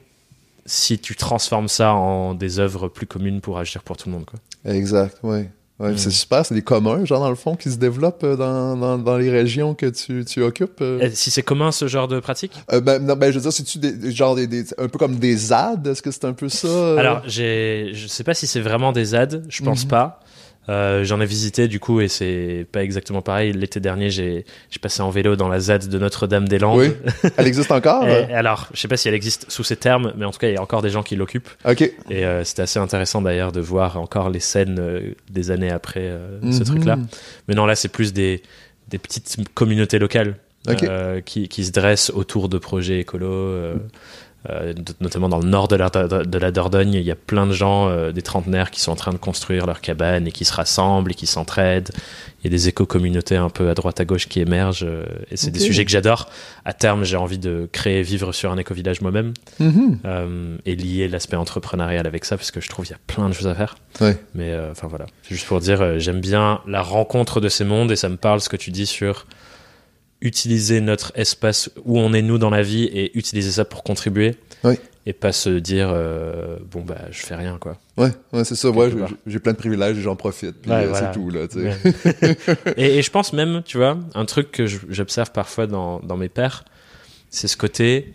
si 0.67 0.99
tu 0.99 1.15
transformes 1.15 1.69
ça 1.69 1.95
en 1.95 2.35
des 2.35 2.59
œuvres 2.59 2.89
plus 2.89 3.07
communes 3.07 3.41
pour 3.41 3.59
agir 3.59 3.83
pour 3.83 3.97
tout 3.97 4.09
le 4.09 4.15
monde, 4.15 4.25
quoi. 4.25 4.41
Exact, 4.73 5.19
oui. 5.23 5.45
Ouais, 5.81 5.93
mm. 5.93 5.99
C'est 5.99 6.11
super, 6.11 6.47
c'est 6.47 6.55
des 6.55 6.63
communs, 6.63 7.05
genre 7.05 7.21
dans 7.21 7.29
le 7.29 7.35
fond, 7.35 7.57
qui 7.57 7.71
se 7.71 7.77
développent 7.77 8.23
euh, 8.23 8.37
dans, 8.37 8.77
dans, 8.77 8.97
dans 8.97 9.19
les 9.19 9.31
régions 9.31 9.75
que 9.75 9.87
tu, 9.87 10.25
tu 10.25 10.41
occupes. 10.41 10.81
Euh. 10.81 11.11
Si 11.13 11.33
c'est 11.33 11.43
commun 11.43 11.73
ce 11.73 11.89
genre 11.89 12.07
de 12.07 12.21
pratique? 12.21 12.53
Euh, 12.73 12.81
ben, 12.81 13.05
non, 13.05 13.17
ben, 13.17 13.33
je 13.33 13.39
veux 13.39 13.43
dire, 13.43 13.53
c'est-tu 13.53 13.79
des, 13.79 14.13
genre 14.13 14.37
des, 14.37 14.47
des, 14.47 14.65
un 14.79 14.87
peu 14.87 14.99
comme 14.99 15.17
des 15.17 15.37
ZAD? 15.37 15.87
Est-ce 15.89 16.01
que 16.01 16.13
c'est 16.13 16.27
un 16.27 16.33
peu 16.33 16.49
ça 16.49 16.99
Alors, 16.99 17.23
j'ai, 17.27 17.91
je 17.93 18.07
sais 18.07 18.23
pas 18.23 18.35
si 18.35 18.47
c'est 18.47 18.61
vraiment 18.61 18.93
des 18.93 19.07
ZAD, 19.07 19.45
je 19.49 19.63
pense 19.65 19.85
mm-hmm. 19.85 19.89
pas. 19.89 20.21
Euh, 20.69 21.05
j'en 21.05 21.21
ai 21.21 21.27
visité 21.27 21.69
du 21.69 21.79
coup 21.79 22.01
et 22.01 22.09
c'est 22.09 22.67
pas 22.73 22.83
exactement 22.83 23.23
pareil. 23.23 23.53
L'été 23.53 23.81
dernier, 23.81 24.11
j'ai 24.11 24.45
passé 24.81 25.03
en 25.03 25.11
vélo 25.11 25.37
dans 25.37 25.49
la 25.49 25.61
ZAD 25.61 25.89
de 25.89 25.99
Notre-Dame-des-Landes. 25.99 26.79
Oui. 26.79 27.31
Elle 27.37 27.47
existe 27.47 27.71
encore? 27.71 28.05
Alors, 28.33 28.69
je 28.73 28.81
sais 28.81 28.89
pas 28.89 28.97
si 28.97 29.09
elle 29.09 29.15
existe 29.15 29.51
sous 29.51 29.65
ces 29.65 29.77
termes, 29.77 30.13
mais 30.17 30.25
en 30.25 30.31
tout 30.31 30.39
cas, 30.39 30.49
il 30.49 30.55
y 30.55 30.57
a 30.57 30.63
encore 30.63 30.83
des 30.83 30.91
gens 30.91 31.03
qui 31.03 31.17
l'occupent. 31.17 31.51
Ok. 31.65 31.83
Et 31.83 32.25
euh, 32.25 32.45
c'était 32.45 32.63
assez 32.63 32.79
intéressant 32.79 33.21
d'ailleurs 33.21 33.53
de 33.53 33.61
voir 33.61 33.99
encore 33.99 34.31
les 34.31 34.41
scènes 34.41 34.79
euh, 34.81 35.13
des 35.31 35.51
années 35.51 35.71
après 35.71 36.13
ce 36.43 36.47
mhm. 36.47 36.65
truc-là. 36.65 36.99
Mais 37.49 37.55
non, 37.55 37.67
là, 37.67 37.77
c'est 37.77 37.89
plus 37.89 38.13
des, 38.13 38.43
des 38.89 38.99
petites 38.99 39.37
communautés 39.55 39.99
locales 39.99 40.37
qui, 41.25 41.49
qui, 41.49 41.65
se 41.65 41.73
dressent 41.73 42.11
autour 42.11 42.49
de 42.49 42.59
projets 42.59 43.01
écolos. 43.01 43.27
euh, 43.27 43.75
notamment 45.01 45.29
dans 45.29 45.39
le 45.39 45.47
nord 45.49 45.69
de 45.69 45.77
la, 45.77 45.89
de 45.91 46.39
la 46.39 46.51
Dordogne, 46.51 46.95
il 46.95 47.03
y 47.03 47.11
a 47.11 47.15
plein 47.17 47.47
de 47.47 47.53
gens, 47.53 47.89
euh, 47.89 48.13
des 48.13 48.23
trentenaires, 48.23 48.71
qui 48.71 48.81
sont 48.81 48.93
en 48.93 48.97
train 48.97 49.13
de 49.13 49.17
construire 49.19 49.67
leur 49.67 49.81
cabane 49.81 50.27
et 50.27 50.33
qui 50.33 50.45
se 50.45 50.53
rassemblent 50.53 51.13
et 51.13 51.15
qui 51.15 51.27
s'entraident. 51.27 51.91
Il 52.41 52.45
y 52.45 52.49
a 52.49 52.51
des 52.51 52.69
éco-communautés 52.69 53.37
un 53.37 53.49
peu 53.49 53.71
à 53.71 53.75
droite 53.75 54.01
à 54.01 54.05
gauche 54.05 54.29
qui 54.29 54.41
émergent 54.41 54.85
euh, 54.87 55.05
et 55.31 55.37
c'est 55.39 55.51
des 55.51 55.61
sujets 55.61 55.87
que 55.87 55.91
j'adore. 55.91 56.29
À 56.67 56.75
terme, 56.75 57.05
j'ai 57.05 57.17
envie 57.17 57.39
de 57.39 57.69
créer, 57.73 58.03
vivre 58.03 58.33
sur 58.33 58.53
un 58.53 58.59
éco-village 58.59 59.01
moi-même 59.01 59.33
Mhm. 59.61 59.99
euh, 60.05 60.57
et 60.67 60.77
lier 60.77 61.09
l'aspect 61.09 61.37
entrepreneurial 61.37 62.07
avec 62.07 62.27
ça 62.27 62.37
parce 62.37 62.51
que 62.51 62.61
je 62.61 62.69
trouve 62.69 62.85
qu'il 62.85 62.93
y 62.95 62.97
a 62.97 63.01
plein 63.07 63.29
de 63.31 63.35
choses 63.35 63.47
à 63.47 63.55
faire. 63.55 63.77
Ouais. 64.03 64.19
Mais 64.35 64.53
euh, 64.53 64.73
enfin 64.73 64.89
voilà, 64.89 65.07
c'est 65.23 65.35
juste 65.35 65.47
pour 65.47 65.61
dire, 65.61 65.81
euh, 65.81 65.99
j'aime 65.99 66.21
bien 66.21 66.61
la 66.67 66.83
rencontre 66.83 67.41
de 67.41 67.49
ces 67.49 67.65
mondes 67.65 67.91
et 67.91 67.97
ça 67.97 68.11
me 68.11 68.17
parle 68.17 68.41
ce 68.43 68.51
que 68.51 68.57
tu 68.57 68.71
dis 68.71 68.85
sur 68.87 69.27
utiliser 70.21 70.81
notre 70.81 71.13
espace 71.17 71.71
où 71.85 71.99
on 71.99 72.13
est 72.13 72.23
nous 72.23 72.39
dans 72.39 72.51
la 72.51 72.63
vie 72.63 72.85
et 72.85 73.17
utiliser 73.19 73.51
ça 73.51 73.65
pour 73.65 73.83
contribuer. 73.83 74.37
Oui. 74.65 74.75
Et 75.07 75.13
pas 75.13 75.33
se 75.33 75.51
dire, 75.51 75.91
euh, 75.93 76.57
bon 76.71 76.81
bah 76.81 76.97
je 77.11 77.21
fais 77.21 77.35
rien 77.35 77.59
quoi. 77.61 77.77
Ouais, 77.99 78.09
ouais 78.33 78.43
c'est 78.45 78.55
ça. 78.55 78.71
Ouais, 78.71 78.91
j'ai- 79.27 79.39
plein 79.39 79.53
de 79.53 79.59
privilèges 79.59 79.99
et 79.99 80.01
j'en 80.01 80.17
profite. 80.17 80.63
Puis 80.63 80.71
Ouais, 80.71 80.85
euh, 80.85 80.89
voilà. 80.89 81.13
c'est 81.13 81.19
tout, 81.19 81.29
là, 81.29 81.47
tu 81.47 81.61
sais. 81.61 82.37
Et, 82.79 82.99
et 82.99 83.03
je 83.03 83.11
pense 83.11 83.35
même, 83.35 83.63
tu 83.67 83.77
vois, 83.77 83.99
un 84.15 84.25
truc 84.25 84.51
que 84.51 84.67
j'observe 84.67 85.31
parfois 85.33 85.67
dans, 85.67 86.01
dans 86.01 86.17
mes 86.17 86.31
pairs, 86.31 86.65
c'est 87.29 87.49
ce 87.49 87.57
côté, 87.59 88.15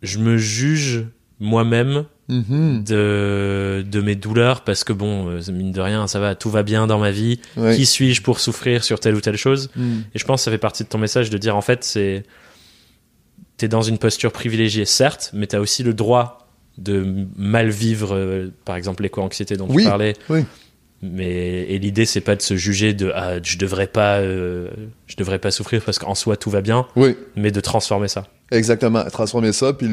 je 0.00 0.18
me 0.18 0.38
juge 0.38 1.04
moi-même 1.40 2.06
Mhm. 2.28 2.82
de, 2.84 3.84
de 3.88 4.00
mes 4.00 4.16
douleurs 4.16 4.62
parce 4.62 4.82
que 4.82 4.92
bon, 4.92 5.28
euh, 5.28 5.40
mine 5.52 5.70
de 5.70 5.80
rien, 5.80 6.06
ça 6.08 6.18
va, 6.18 6.34
tout 6.34 6.50
va 6.50 6.62
bien 6.64 6.86
dans 6.88 6.98
ma 6.98 7.10
vie. 7.12 7.40
Qui 7.74 7.86
suis-je 7.86 8.20
pour 8.22 8.40
souffrir 8.40 8.82
sur 8.82 8.98
telle 8.98 9.14
ou 9.14 9.20
telle 9.20 9.36
chose 9.36 9.70
Mhm. 9.76 10.04
Et 10.14 10.18
je 10.18 10.24
pense 10.24 10.40
que 10.40 10.44
ça 10.46 10.50
fait 10.50 10.58
partie 10.58 10.82
de 10.82 10.88
ton 10.88 10.98
message 10.98 11.30
de 11.30 11.38
dire 11.38 11.54
en 11.56 11.60
fait, 11.62 11.84
c'est 11.84 12.24
t'es 13.56 13.68
dans 13.68 13.82
une 13.82 13.98
posture 13.98 14.32
privilégiée, 14.32 14.84
certes, 14.84 15.30
mais 15.32 15.46
t'as 15.46 15.60
aussi 15.60 15.82
le 15.82 15.94
droit 15.94 16.46
de 16.78 17.26
mal 17.36 17.70
vivre, 17.70 18.14
euh, 18.14 18.52
par 18.66 18.76
exemple 18.76 19.02
l'éco-anxiété 19.02 19.56
dont 19.56 19.66
Oui, 19.70 19.84
tu 19.84 19.88
parlais. 19.88 20.14
oui. 20.28 20.44
Mais 21.02 21.62
et 21.68 21.78
l'idée 21.78 22.06
c'est 22.06 22.22
pas 22.22 22.36
de 22.36 22.42
se 22.42 22.56
juger 22.56 22.94
de 22.94 23.12
ah 23.14 23.34
je 23.42 23.58
devrais 23.58 23.86
pas 23.86 24.16
euh, 24.20 24.68
je 25.06 25.14
devrais 25.16 25.38
pas 25.38 25.50
souffrir 25.50 25.82
parce 25.84 25.98
qu'en 25.98 26.14
soi 26.14 26.38
tout 26.38 26.48
va 26.50 26.62
bien, 26.62 26.86
Oui, 26.96 27.14
mais 27.36 27.50
de 27.50 27.60
transformer 27.60 28.08
ça. 28.08 28.26
exactement. 28.50 29.04
Transformer 29.04 29.52
ça, 29.52 29.74
puis 29.74 29.88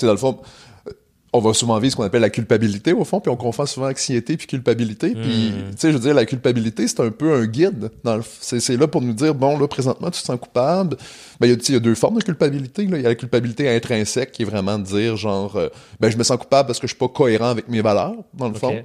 dans 0.00 0.10
le 0.10 0.16
fond, 0.16 0.38
on 1.34 1.40
va 1.40 1.54
souvent 1.54 1.78
vivre 1.78 1.92
ce 1.92 1.96
qu'on 1.96 2.02
appelle 2.02 2.20
la 2.20 2.28
culpabilité, 2.30 2.92
au 2.92 3.04
fond, 3.04 3.18
puis 3.20 3.30
on 3.30 3.36
confond 3.36 3.64
souvent 3.64 3.88
anxiété 3.88 4.36
puis 4.36 4.46
culpabilité. 4.46 5.10
Puis, 5.14 5.50
Mm. 5.50 5.70
tu 5.70 5.76
sais, 5.78 5.88
je 5.88 5.94
veux 5.96 6.02
dire, 6.02 6.12
la 6.14 6.26
culpabilité, 6.26 6.86
c'est 6.86 7.00
un 7.00 7.10
peu 7.10 7.32
un 7.34 7.46
guide. 7.46 7.90
Dans 8.04 8.16
le- 8.16 8.22
c'est, 8.40 8.60
c'est 8.60 8.76
là 8.76 8.86
pour 8.86 9.00
nous 9.00 9.14
dire, 9.14 9.34
bon, 9.34 9.58
là, 9.58 9.66
présentement, 9.66 10.10
tu 10.10 10.20
te 10.20 10.26
sens 10.26 10.38
coupable. 10.38 10.96
Ben, 11.40 11.46
il 11.46 11.68
y 11.68 11.72
y 11.72 11.76
a 11.76 11.80
deux 11.80 11.94
formes 11.94 12.18
de 12.18 12.22
culpabilité. 12.24 12.82
Il 12.82 12.90
y 12.90 13.06
a 13.06 13.08
la 13.08 13.14
culpabilité 13.14 13.68
intrinsèque, 13.74 14.32
qui 14.32 14.42
est 14.42 14.46
vraiment 14.46 14.78
de 14.78 14.84
dire, 14.84 15.16
genre, 15.16 15.56
euh, 15.56 15.68
ben, 16.00 16.10
je 16.10 16.18
me 16.18 16.22
sens 16.22 16.36
coupable 16.36 16.66
parce 16.66 16.78
que 16.78 16.86
je 16.86 16.92
suis 16.92 16.98
pas 16.98 17.08
cohérent 17.08 17.48
avec 17.48 17.66
mes 17.68 17.80
valeurs, 17.80 18.14
dans 18.34 18.48
le 18.48 18.54
fond. 18.54 18.82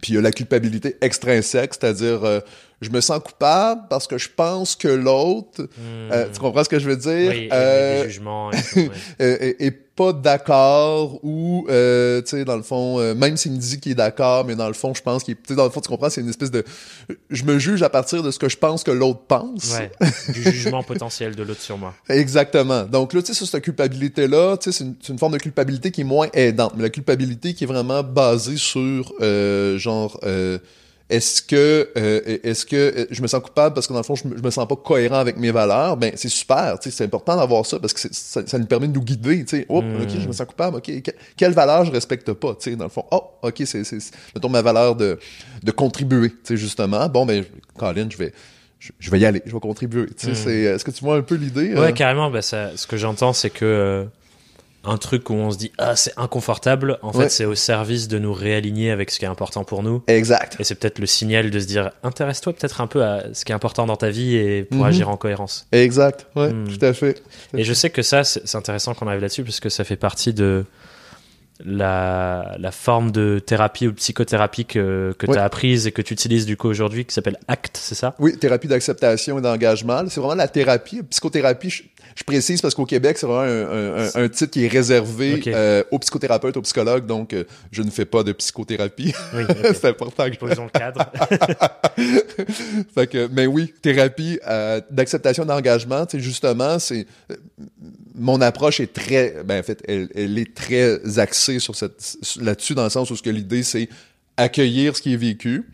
Puis 0.00 0.12
il 0.12 0.14
y 0.14 0.18
a 0.18 0.20
la 0.20 0.30
culpabilité 0.30 0.96
extrinsèque, 1.00 1.74
c'est-à-dire 1.74 2.22
euh, 2.22 2.38
je 2.80 2.90
me 2.90 3.00
sens 3.00 3.18
coupable 3.24 3.82
parce 3.90 4.06
que 4.06 4.18
je 4.18 4.28
pense 4.28 4.76
que 4.76 4.86
l'autre, 4.86 5.66
euh, 6.12 6.28
tu 6.32 6.38
comprends 6.38 6.62
ce 6.62 6.68
que 6.68 6.78
je 6.78 6.88
veux 6.88 6.96
dire, 6.96 7.32
Hmm. 7.32 7.34
Oui, 7.34 7.48
euh, 7.52 8.02
les 8.04 8.08
jugements. 8.08 8.52
et 8.52 8.56
tout, 8.62 8.78
ouais. 8.78 8.88
est, 9.18 9.56
est 9.66 9.89
pas 10.00 10.12
d'accord 10.12 11.22
ou 11.22 11.66
euh, 11.68 12.22
tu 12.22 12.28
sais 12.30 12.44
dans 12.44 12.56
le 12.56 12.62
fond 12.62 12.98
euh, 12.98 13.14
même 13.14 13.36
s'il 13.36 13.52
me 13.52 13.58
dit 13.58 13.80
qu'il 13.80 13.92
est 13.92 13.96
d'accord 13.96 14.44
mais 14.46 14.56
dans 14.56 14.68
le 14.68 14.74
fond 14.74 14.94
je 14.94 15.02
pense 15.02 15.24
qu'il 15.24 15.36
tu 15.36 15.42
sais 15.48 15.54
dans 15.54 15.64
le 15.64 15.70
fond 15.70 15.80
tu 15.80 15.88
comprends 15.88 16.08
c'est 16.08 16.22
une 16.22 16.28
espèce 16.30 16.50
de 16.50 16.64
je 17.28 17.44
me 17.44 17.58
juge 17.58 17.82
à 17.82 17.90
partir 17.90 18.22
de 18.22 18.30
ce 18.30 18.38
que 18.38 18.48
je 18.48 18.56
pense 18.56 18.82
que 18.82 18.90
l'autre 18.90 19.20
pense 19.28 19.70
Ouais, 19.70 19.90
du 20.32 20.42
jugement 20.52 20.82
potentiel 20.82 21.34
de 21.34 21.42
l'autre 21.42 21.60
sur 21.60 21.78
moi. 21.78 21.94
Exactement. 22.08 22.84
Donc 22.84 23.12
là, 23.12 23.22
tu 23.22 23.28
sais, 23.28 23.34
sur 23.34 23.46
cette 23.46 23.62
culpabilité-là, 23.62 24.56
tu 24.56 24.72
sais, 24.72 24.78
c'est 24.78 24.84
une, 24.84 24.96
une 25.08 25.18
forme 25.18 25.34
de 25.34 25.38
culpabilité 25.38 25.90
qui 25.90 26.02
est 26.02 26.04
moins 26.04 26.28
aidante, 26.32 26.72
mais 26.76 26.82
la 26.82 26.90
culpabilité 26.90 27.54
qui 27.54 27.64
est 27.64 27.66
vraiment 27.66 28.02
basée 28.02 28.56
sur, 28.56 29.12
euh, 29.20 29.78
genre, 29.78 30.18
euh, 30.24 30.58
est-ce 31.10 31.42
que, 31.42 31.90
euh, 31.96 32.38
est-ce 32.44 32.64
que 32.64 32.76
euh, 32.76 33.06
je 33.10 33.20
me 33.20 33.26
sens 33.26 33.42
coupable 33.42 33.74
parce 33.74 33.86
que 33.86 33.92
dans 33.92 33.98
le 33.98 34.04
fond, 34.04 34.14
je 34.14 34.26
me, 34.28 34.36
je 34.38 34.42
me 34.42 34.50
sens 34.50 34.66
pas 34.66 34.76
cohérent 34.76 35.16
avec 35.18 35.36
mes 35.36 35.50
valeurs? 35.50 35.96
Ben, 35.96 36.12
c'est 36.16 36.28
super, 36.28 36.78
tu 36.80 36.90
sais, 36.90 36.96
c'est 36.96 37.04
important 37.04 37.36
d'avoir 37.36 37.66
ça 37.66 37.78
parce 37.78 37.92
que 37.92 38.00
ça, 38.12 38.42
ça 38.46 38.58
nous 38.58 38.66
permet 38.66 38.88
de 38.88 38.92
nous 38.94 39.02
guider, 39.02 39.44
tu 39.44 39.58
sais. 39.58 39.66
Oh, 39.68 39.82
Mm. 39.82 40.02
ok, 40.02 40.08
je 40.18 40.28
me 40.28 40.32
sens 40.32 40.46
coupable, 40.46 40.76
ok, 40.78 41.02
que- 41.02 41.10
quelle 41.36 41.52
valeur 41.52 41.84
je 41.84 41.90
respecte 41.90 42.32
pas, 42.32 42.54
tu 42.54 42.70
sais, 42.70 42.76
dans 42.76 42.84
le 42.84 42.90
fond? 42.90 43.04
Oh, 43.10 43.24
ok, 43.42 43.62
c'est, 43.66 43.82
mettons 44.34 44.48
ma 44.48 44.62
valeur 44.62 44.94
de, 44.96 45.18
de 45.62 45.70
contribuer, 45.72 46.30
tu 46.30 46.36
sais, 46.44 46.56
justement. 46.56 47.08
Bon, 47.08 47.26
ben, 47.26 47.44
Colin, 47.76 48.08
je 48.10 48.16
vais, 48.16 48.32
je, 48.78 48.92
je 48.98 49.10
vais 49.10 49.18
y 49.20 49.26
aller, 49.26 49.42
je 49.44 49.52
vais 49.52 49.60
contribuer, 49.60 50.06
tu 50.06 50.14
sais, 50.26 50.30
Mm. 50.30 50.34
c'est, 50.34 50.56
est-ce 50.60 50.84
que 50.84 50.90
tu 50.90 51.04
vois 51.04 51.16
un 51.16 51.22
peu 51.22 51.34
l'idée? 51.34 51.74
Ouais, 51.74 51.88
euh? 51.88 51.92
carrément. 51.92 52.30
Bah, 52.30 52.40
ça, 52.42 52.70
ce 52.76 52.86
que 52.86 52.96
j'entends, 52.96 53.32
c'est 53.32 53.50
que 53.50 53.64
euh, 53.64 54.04
un 54.84 54.96
truc 54.96 55.28
où 55.30 55.34
on 55.34 55.50
se 55.50 55.58
dit 55.58 55.72
ah 55.78 55.94
c'est 55.96 56.12
inconfortable, 56.16 56.98
en 57.02 57.12
Ouais. 57.12 57.24
fait, 57.24 57.28
c'est 57.28 57.44
au 57.44 57.54
service 57.54 58.08
de 58.08 58.18
nous 58.18 58.32
réaligner 58.32 58.90
avec 58.90 59.10
ce 59.10 59.18
qui 59.18 59.24
est 59.24 59.28
important 59.28 59.62
pour 59.64 59.82
nous. 59.82 60.02
Exact. 60.06 60.56
Et 60.58 60.64
c'est 60.64 60.74
peut-être 60.74 60.98
le 60.98 61.06
signal 61.06 61.50
de 61.50 61.60
se 61.60 61.66
dire 61.66 61.90
intéresse-toi 62.02 62.52
peut-être 62.54 62.80
un 62.80 62.86
peu 62.86 63.04
à 63.04 63.24
ce 63.34 63.44
qui 63.44 63.52
est 63.52 63.54
important 63.54 63.86
dans 63.86 63.96
ta 63.96 64.10
vie 64.10 64.36
et 64.36 64.62
pour 64.64 64.78
Mhm. 64.78 64.84
agir 64.84 65.08
en 65.10 65.16
cohérence. 65.16 65.66
Exact. 65.72 66.26
Ouais, 66.36 66.52
Hmm. 66.52 66.66
tout 66.66 66.84
à 66.84 66.92
fait. 66.94 67.22
Et 67.54 67.64
je 67.64 67.72
sais 67.74 67.90
que 67.90 68.02
ça, 68.02 68.24
c'est 68.24 68.46
c'est 68.46 68.56
intéressant 68.56 68.94
qu'on 68.94 69.06
arrive 69.06 69.20
là-dessus 69.20 69.44
parce 69.44 69.60
que 69.60 69.68
ça 69.68 69.84
fait 69.84 69.96
partie 69.96 70.32
de 70.32 70.64
la, 71.64 72.56
la 72.58 72.70
forme 72.72 73.10
de 73.10 73.38
thérapie 73.38 73.86
ou 73.88 73.92
psychothérapie 73.92 74.64
que, 74.64 75.14
que 75.18 75.26
Ouais. 75.26 75.34
tu 75.34 75.38
as 75.38 75.44
apprise 75.44 75.86
et 75.86 75.92
que 75.92 76.02
tu 76.02 76.12
utilises 76.14 76.46
du 76.46 76.56
coup 76.56 76.68
aujourd'hui 76.68 77.04
qui 77.04 77.14
s'appelle 77.14 77.38
ACT, 77.48 77.76
c'est 77.76 77.94
ça? 77.94 78.14
Oui, 78.18 78.36
thérapie 78.38 78.68
d'acceptation 78.68 79.38
et 79.38 79.42
d'engagement. 79.42 80.02
C'est 80.08 80.20
vraiment 80.20 80.34
la 80.34 80.48
thérapie. 80.48 81.02
Psychothérapie, 81.02 81.70
je, 81.70 81.82
je 82.16 82.24
précise 82.24 82.60
parce 82.62 82.74
qu'au 82.74 82.86
Québec, 82.86 83.18
c'est 83.18 83.26
vraiment 83.26 83.42
un, 83.42 83.96
un- 84.16 84.24
un- 84.24 84.28
titre 84.28 84.50
qui 84.52 84.64
est 84.64 84.68
réservé 84.68 85.42
euh, 85.48 85.82
aux 85.90 85.98
psychothérapeutes, 85.98 86.56
aux 86.56 86.62
psychologues. 86.62 87.06
Donc, 87.06 87.32
euh, 87.32 87.44
je 87.70 87.82
ne 87.82 87.90
fais 87.90 88.04
pas 88.04 88.22
de 88.22 88.32
psychothérapie. 88.32 89.14
Oui, 89.34 89.44
c'est 89.74 89.84
important 89.86 90.28
que 90.30 90.36
posons 90.36 90.64
le 90.64 90.70
cadre. 90.70 91.04
fait 92.94 93.06
que, 93.06 93.28
mais 93.32 93.46
oui, 93.46 93.72
thérapie 93.82 94.38
euh, 94.48 94.80
d'acceptation 94.90 95.44
d'engagement, 95.44 96.06
tu 96.06 96.16
sais, 96.18 96.22
justement, 96.22 96.78
c'est 96.78 97.06
euh, 97.30 97.36
mon 98.20 98.40
approche 98.40 98.80
est 98.80 98.92
très, 98.92 99.42
ben 99.44 99.60
en 99.60 99.62
fait, 99.62 99.82
elle, 99.88 100.08
elle 100.14 100.38
est 100.38 100.54
très 100.54 101.18
axée 101.18 101.58
sur 101.58 101.74
cette 101.74 102.18
là-dessus 102.40 102.74
dans 102.74 102.84
le 102.84 102.90
sens 102.90 103.10
où 103.10 103.16
ce 103.16 103.22
que 103.22 103.30
l'idée 103.30 103.62
c'est 103.62 103.88
accueillir 104.36 104.96
ce 104.96 105.02
qui 105.02 105.14
est 105.14 105.16
vécu 105.16 105.64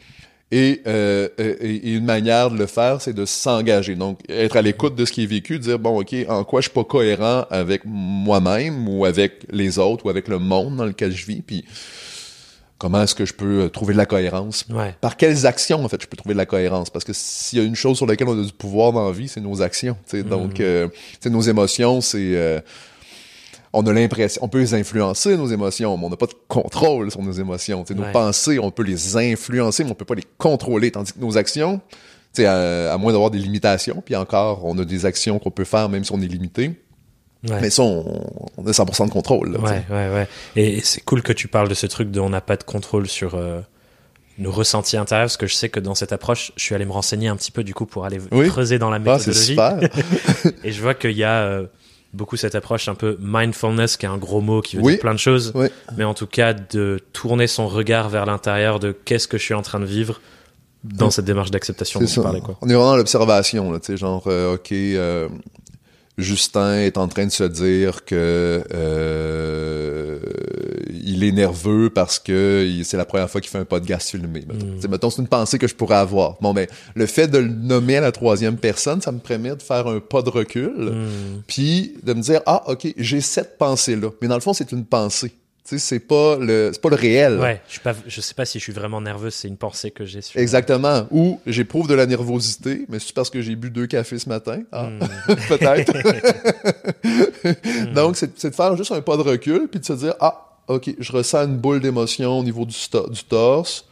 et, 0.52 0.82
euh, 0.86 1.28
et, 1.38 1.90
et 1.90 1.94
une 1.94 2.04
manière 2.04 2.50
de 2.50 2.56
le 2.56 2.66
faire, 2.66 3.00
c'est 3.00 3.12
de 3.12 3.24
s'engager. 3.24 3.96
Donc, 3.96 4.20
être 4.28 4.56
à 4.56 4.62
l'écoute 4.62 4.94
de 4.94 5.04
ce 5.04 5.10
qui 5.10 5.24
est 5.24 5.26
vécu, 5.26 5.58
dire 5.58 5.78
bon, 5.78 6.00
ok, 6.00 6.14
en 6.28 6.44
quoi 6.44 6.60
je 6.60 6.68
suis 6.68 6.74
pas 6.74 6.84
cohérent 6.84 7.46
avec 7.50 7.82
moi-même 7.84 8.88
ou 8.88 9.04
avec 9.04 9.42
les 9.50 9.78
autres 9.80 10.06
ou 10.06 10.08
avec 10.08 10.28
le 10.28 10.38
monde 10.38 10.76
dans 10.76 10.84
lequel 10.84 11.12
je 11.12 11.26
vis, 11.26 11.42
puis 11.42 11.64
comment 12.78 13.02
est-ce 13.02 13.14
que 13.14 13.25
je 13.25 13.33
peux 13.35 13.62
euh, 13.62 13.68
trouver 13.68 13.92
de 13.95 13.99
la 13.99 14.06
cohérence? 14.06 14.64
Ouais. 14.71 14.95
par 15.00 15.16
quelles 15.16 15.47
actions 15.47 15.85
en 15.85 15.88
fait 15.88 16.00
je 16.02 16.06
peux 16.06 16.16
trouver 16.16 16.35
de 16.35 16.38
la 16.38 16.47
cohérence? 16.47 16.90
Parce 16.90 17.04
que 17.04 17.12
s'il 17.14 17.59
y 17.59 17.62
a 17.62 17.64
une 17.64 17.75
chose 17.76 17.97
sur 17.97 18.06
laquelle 18.06 18.28
on 18.28 18.40
a 18.40 18.45
du 18.45 18.52
pouvoir 18.52 18.92
dans 18.92 19.06
la 19.06 19.12
vie 19.12 19.28
c'est 19.28 19.40
nos 19.40 19.62
actions 19.62 19.97
tu 20.09 20.18
sais. 20.18 20.23
donc 20.23 20.61
euh, 20.61 20.88
nos 21.26 21.40
émotions 21.40 22.00
c'est 22.00 22.18
euh, 22.37 22.61
on 23.73 23.87
a 23.87 23.92
l'impression 23.92 24.42
on 24.45 24.49
peut 24.49 24.61
les 24.61 24.75
influencer 24.75 25.37
nos 25.37 25.49
émotions 25.49 25.97
mais 25.99 26.06
on 26.06 26.11
n'a 26.11 26.16
pas 26.16 26.26
de 26.26 26.35
contrôle 26.49 27.11
sur 27.11 27.23
nos 27.23 27.33
émotions 27.33 27.83
tu 27.85 27.88
sais. 27.92 27.99
nos 27.99 28.04
Ouais. 28.06 28.12
pensées 28.12 28.59
on 28.59 28.71
peut 28.71 28.83
les 28.85 29.16
influencer 29.16 29.85
mais 29.85 29.90
on 29.90 29.95
peut 29.95 30.04
pas 30.04 30.14
les 30.14 30.25
contrôler 30.38 30.90
tandis 30.90 31.12
que 31.12 31.21
nos 31.21 31.37
actions 31.37 31.80
tu 32.35 32.42
sais, 32.42 32.47
à, 32.47 32.92
à 32.92 32.99
moins 32.99 33.12
d'avoir 33.12 33.30
des 33.30 33.38
limitations 33.38 34.02
puis 34.04 34.16
encore 34.16 34.64
on 34.64 34.78
a 34.78 34.85
des 34.85 35.06
actions 35.06 35.38
qu'on 35.38 35.50
peut 35.50 35.64
faire 35.64 35.88
même 35.88 36.04
si 36.04 36.12
on 36.12 36.21
est 36.21 36.26
limité 36.26 36.73
Ouais. 37.48 37.60
mais 37.60 37.70
ça 37.70 37.82
on, 37.82 38.04
on 38.56 38.66
a 38.66 38.70
100% 38.70 39.06
de 39.06 39.10
contrôle 39.12 39.52
là. 39.52 39.60
Ouais, 39.60 39.84
ouais, 39.90 40.08
ouais. 40.14 40.28
Et 40.56 40.80
c'est 40.82 41.00
cool 41.02 41.22
que 41.22 41.32
tu 41.32 41.48
parles 41.48 41.68
de 41.68 41.74
ce 41.74 41.86
truc 41.86 42.10
de 42.10 42.20
on 42.20 42.30
n'a 42.30 42.40
pas 42.40 42.56
de 42.56 42.64
contrôle 42.64 43.06
sur 43.08 43.34
euh, 43.34 43.60
nos 44.38 44.50
ressentis 44.50 44.96
intérieurs, 44.96 45.26
parce 45.26 45.36
que 45.36 45.46
je 45.46 45.54
sais 45.54 45.68
que 45.68 45.80
dans 45.80 45.94
cette 45.94 46.12
approche, 46.12 46.52
je 46.56 46.62
suis 46.62 46.74
allé 46.74 46.84
me 46.84 46.92
renseigner 46.92 47.28
un 47.28 47.36
petit 47.36 47.50
peu 47.52 47.64
du 47.64 47.72
coup 47.74 47.86
pour 47.86 48.04
aller 48.04 48.18
Oui. 48.32 48.48
creuser 48.48 48.78
dans 48.78 48.90
la 48.90 48.96
Ah, 48.96 48.98
méthodologie. 48.98 49.40
super 49.46 49.78
et 50.64 50.72
je 50.72 50.82
vois 50.82 50.94
qu'il 50.94 51.12
y 51.12 51.24
a 51.24 51.42
euh, 51.42 51.66
beaucoup 52.12 52.36
cette 52.36 52.54
approche 52.54 52.88
un 52.88 52.94
peu 52.94 53.16
mindfulness, 53.20 53.96
qui 53.96 54.06
est 54.06 54.08
un 54.08 54.18
gros 54.18 54.40
mot 54.40 54.60
qui 54.60 54.76
veut 54.76 54.82
Oui. 54.82 54.92
dire 54.94 55.00
plein 55.00 55.14
de 55.14 55.18
choses, 55.18 55.52
Oui. 55.54 55.68
mais 55.96 56.04
en 56.04 56.14
tout 56.14 56.26
cas 56.26 56.52
de 56.54 56.98
tourner 57.12 57.46
son 57.46 57.66
regard 57.68 58.08
vers 58.08 58.26
l'intérieur 58.26 58.78
de 58.80 58.92
qu'est-ce 58.92 59.28
que 59.28 59.38
je 59.38 59.42
suis 59.42 59.54
en 59.54 59.62
train 59.62 59.80
de 59.80 59.84
vivre 59.86 60.20
dans 60.84 61.10
cette 61.10 61.24
démarche 61.24 61.50
d'acceptation 61.50 61.98
C'est 62.00 62.04
dont 62.04 62.08
tu 62.10 62.14
ça. 62.16 62.22
parlais. 62.22 62.40
Quoi. 62.40 62.56
On 62.62 62.68
est 62.68 62.74
vraiment 62.74 62.90
dans 62.90 62.96
l'observation, 62.96 63.72
là, 63.72 63.80
tu 63.80 63.86
sais, 63.86 63.96
genre, 63.96 64.22
euh, 64.28 64.54
OK, 64.54 64.68
Justin 66.18 66.78
est 66.80 66.96
en 66.96 67.08
train 67.08 67.26
de 67.26 67.30
se 67.30 67.44
dire 67.44 68.04
que 68.04 68.64
euh, 68.73 70.18
il 71.04 71.25
est 71.25 71.32
nerveux 71.32 71.90
parce 71.90 72.18
que 72.18 72.70
c'est 72.85 72.96
la 72.96 73.04
première 73.04 73.28
fois 73.30 73.40
qu'il 73.40 73.50
fait 73.50 73.58
un 73.58 73.64
podcast 73.64 74.11
filmé. 74.11 74.44
Mettons, 74.49 74.66
Mm. 74.66 74.80
Sais, 74.80 74.88
mettons, 74.88 75.11
c'est 75.11 75.23
une 75.23 75.28
pensée 75.28 75.58
que 75.58 75.66
je 75.68 75.75
pourrais 75.75 75.96
avoir. 75.96 76.37
Bon, 76.40 76.54
ben, 76.54 76.66
le 76.94 77.06
fait 77.06 77.28
de 77.28 77.38
le 77.38 77.49
nommer 77.49 77.96
à 77.99 78.00
la 78.00 78.12
troisième 78.12 78.56
personne, 78.56 79.00
ça 79.00 79.12
me 79.12 79.18
permet 79.18 79.54
de 79.54 79.62
faire 79.62 79.87
un 79.87 80.00
pas 80.00 80.23
de 80.23 80.30
recul, 80.30 80.73
Hmm. 80.76 81.42
puis 81.46 81.94
de 82.02 82.12
me 82.14 82.20
dire, 82.23 82.40
ah, 82.46 82.62
OK, 82.68 82.87
j'ai 82.96 83.20
cette 83.20 83.58
pensée-là. 83.58 84.08
Mais 84.23 84.28
dans 84.28 84.35
le 84.37 84.40
fond, 84.40 84.52
c'est 84.52 84.73
une 84.73 84.85
pensée. 84.85 85.32
Sais, 85.66 85.78
c'est 85.80 85.99
pas 85.99 86.37
le, 86.37 86.70
c'est 86.73 86.80
pas 86.80 86.90
le 86.90 86.94
réel. 86.94 87.40
Ouais, 87.40 87.61
je, 87.66 87.73
suis 87.73 87.80
pas, 87.80 87.92
je 88.06 88.20
sais 88.20 88.35
pas 88.35 88.44
si 88.44 88.61
je 88.61 88.62
suis 88.62 88.73
vraiment 88.73 89.00
nerveux, 89.00 89.30
c'est 89.30 89.49
une 89.49 89.56
pensée 89.56 89.90
que 89.90 90.04
j'ai 90.04 90.23
sur. 90.23 90.38
Exactement. 90.40 91.08
Ou 91.11 91.40
j'éprouve 91.44 91.88
de 91.88 91.94
la 91.94 92.06
nervosité, 92.06 92.87
mais 92.88 93.00
c'est 93.00 93.12
parce 93.12 93.30
que 93.30 93.42
j'ai 93.42 93.56
bu 93.56 93.70
deux 93.70 93.88
cafés 93.88 94.20
ce 94.20 94.28
matin. 94.28 94.62
Ah, 94.70 94.87
Hmm. 94.87 95.00
peut-être. 95.49 95.92
Donc, 97.94 98.16
c'est, 98.16 98.38
c'est 98.38 98.50
de 98.50 98.54
faire 98.54 98.76
juste 98.76 98.92
un 98.92 99.00
pas 99.00 99.16
de 99.16 99.23
recul, 99.23 99.66
puis 99.68 99.80
de 99.80 99.85
se 99.85 99.94
dire, 99.94 100.14
ah, 100.20 100.54
ok, 100.68 100.94
je 101.00 101.12
ressens 101.12 101.46
une 101.46 101.56
boule 101.56 101.80
d'émotion 101.80 102.38
au 102.38 102.44
niveau 102.44 102.64
du, 102.64 102.76
du 103.11 103.25
torse. 103.25 103.85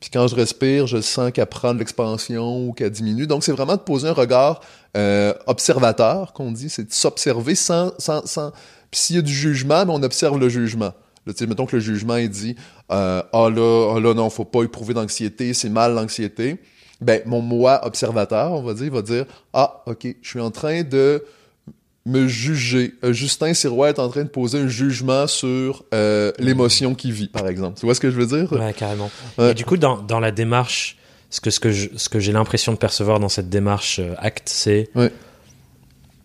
Puis 0.00 0.10
quand 0.10 0.28
je 0.28 0.36
respire, 0.36 0.86
je 0.86 1.00
sens 1.00 1.32
qu'elle 1.32 1.46
prend 1.46 1.74
de 1.74 1.80
l'expansion 1.80 2.68
ou 2.68 2.72
qu'elle 2.72 2.90
diminue. 2.90 3.26
Donc, 3.26 3.42
c'est 3.42 3.52
vraiment 3.52 3.76
de 3.76 3.80
poser 3.80 4.08
un 4.08 4.12
regard 4.12 4.60
euh, 4.96 5.34
observateur, 5.46 6.32
qu'on 6.32 6.52
dit, 6.52 6.68
c'est 6.68 6.84
de 6.84 6.92
s'observer 6.92 7.54
sans... 7.54 7.92
sans, 7.98 8.24
sans... 8.26 8.52
Puis 8.90 9.00
s'il 9.00 9.16
y 9.16 9.18
a 9.18 9.22
du 9.22 9.32
jugement, 9.32 9.84
ben, 9.84 9.92
on 9.92 10.02
observe 10.02 10.38
le 10.38 10.48
jugement. 10.48 10.92
Là, 11.26 11.32
mettons 11.46 11.66
que 11.66 11.76
le 11.76 11.82
jugement, 11.82 12.16
il 12.16 12.30
dit 12.30 12.56
euh, 12.90 13.22
Ah 13.32 13.50
là, 13.50 13.94
ah 13.96 14.00
là, 14.00 14.14
non, 14.14 14.30
faut 14.30 14.44
pas 14.44 14.62
éprouver 14.62 14.94
d'anxiété, 14.94 15.52
c'est 15.52 15.68
mal 15.68 15.94
l'anxiété». 15.94 16.62
Ben, 17.00 17.22
mon 17.26 17.42
moi 17.42 17.86
observateur, 17.86 18.50
on 18.52 18.62
va 18.62 18.74
dire, 18.74 18.92
va 18.92 19.02
dire 19.02 19.24
«Ah, 19.52 19.82
OK, 19.86 20.16
je 20.20 20.28
suis 20.28 20.40
en 20.40 20.50
train 20.50 20.82
de 20.82 21.22
me 22.08 22.26
juger. 22.26 22.94
Euh, 23.04 23.12
Justin 23.12 23.54
Sirois 23.54 23.90
est 23.90 23.98
en 23.98 24.08
train 24.08 24.24
de 24.24 24.28
poser 24.28 24.58
un 24.58 24.68
jugement 24.68 25.26
sur 25.26 25.84
euh, 25.94 26.32
l'émotion 26.38 26.94
qu'il 26.94 27.12
vit, 27.12 27.28
par 27.28 27.46
exemple. 27.46 27.78
Tu 27.78 27.86
vois 27.86 27.94
ce 27.94 28.00
que 28.00 28.10
je 28.10 28.16
veux 28.16 28.26
dire? 28.26 28.50
Ouais, 28.52 28.72
carrément. 28.72 29.10
Ouais. 29.38 29.50
Et 29.52 29.54
du 29.54 29.64
coup, 29.64 29.76
dans, 29.76 29.98
dans 29.98 30.20
la 30.20 30.30
démarche, 30.30 30.96
ce 31.30 31.40
que, 31.40 31.50
ce 31.50 31.60
que, 31.60 31.70
je- 31.70 31.88
ce 31.96 32.08
que 32.08 32.18
j'ai 32.20 32.32
l'impression 32.32 32.72
de 32.72 32.78
percevoir 32.78 33.20
dans 33.20 33.28
cette 33.28 33.48
démarche 33.50 33.98
euh, 34.00 34.14
acte, 34.18 34.48
c'est 34.48 34.88
Ouais. 34.94 35.12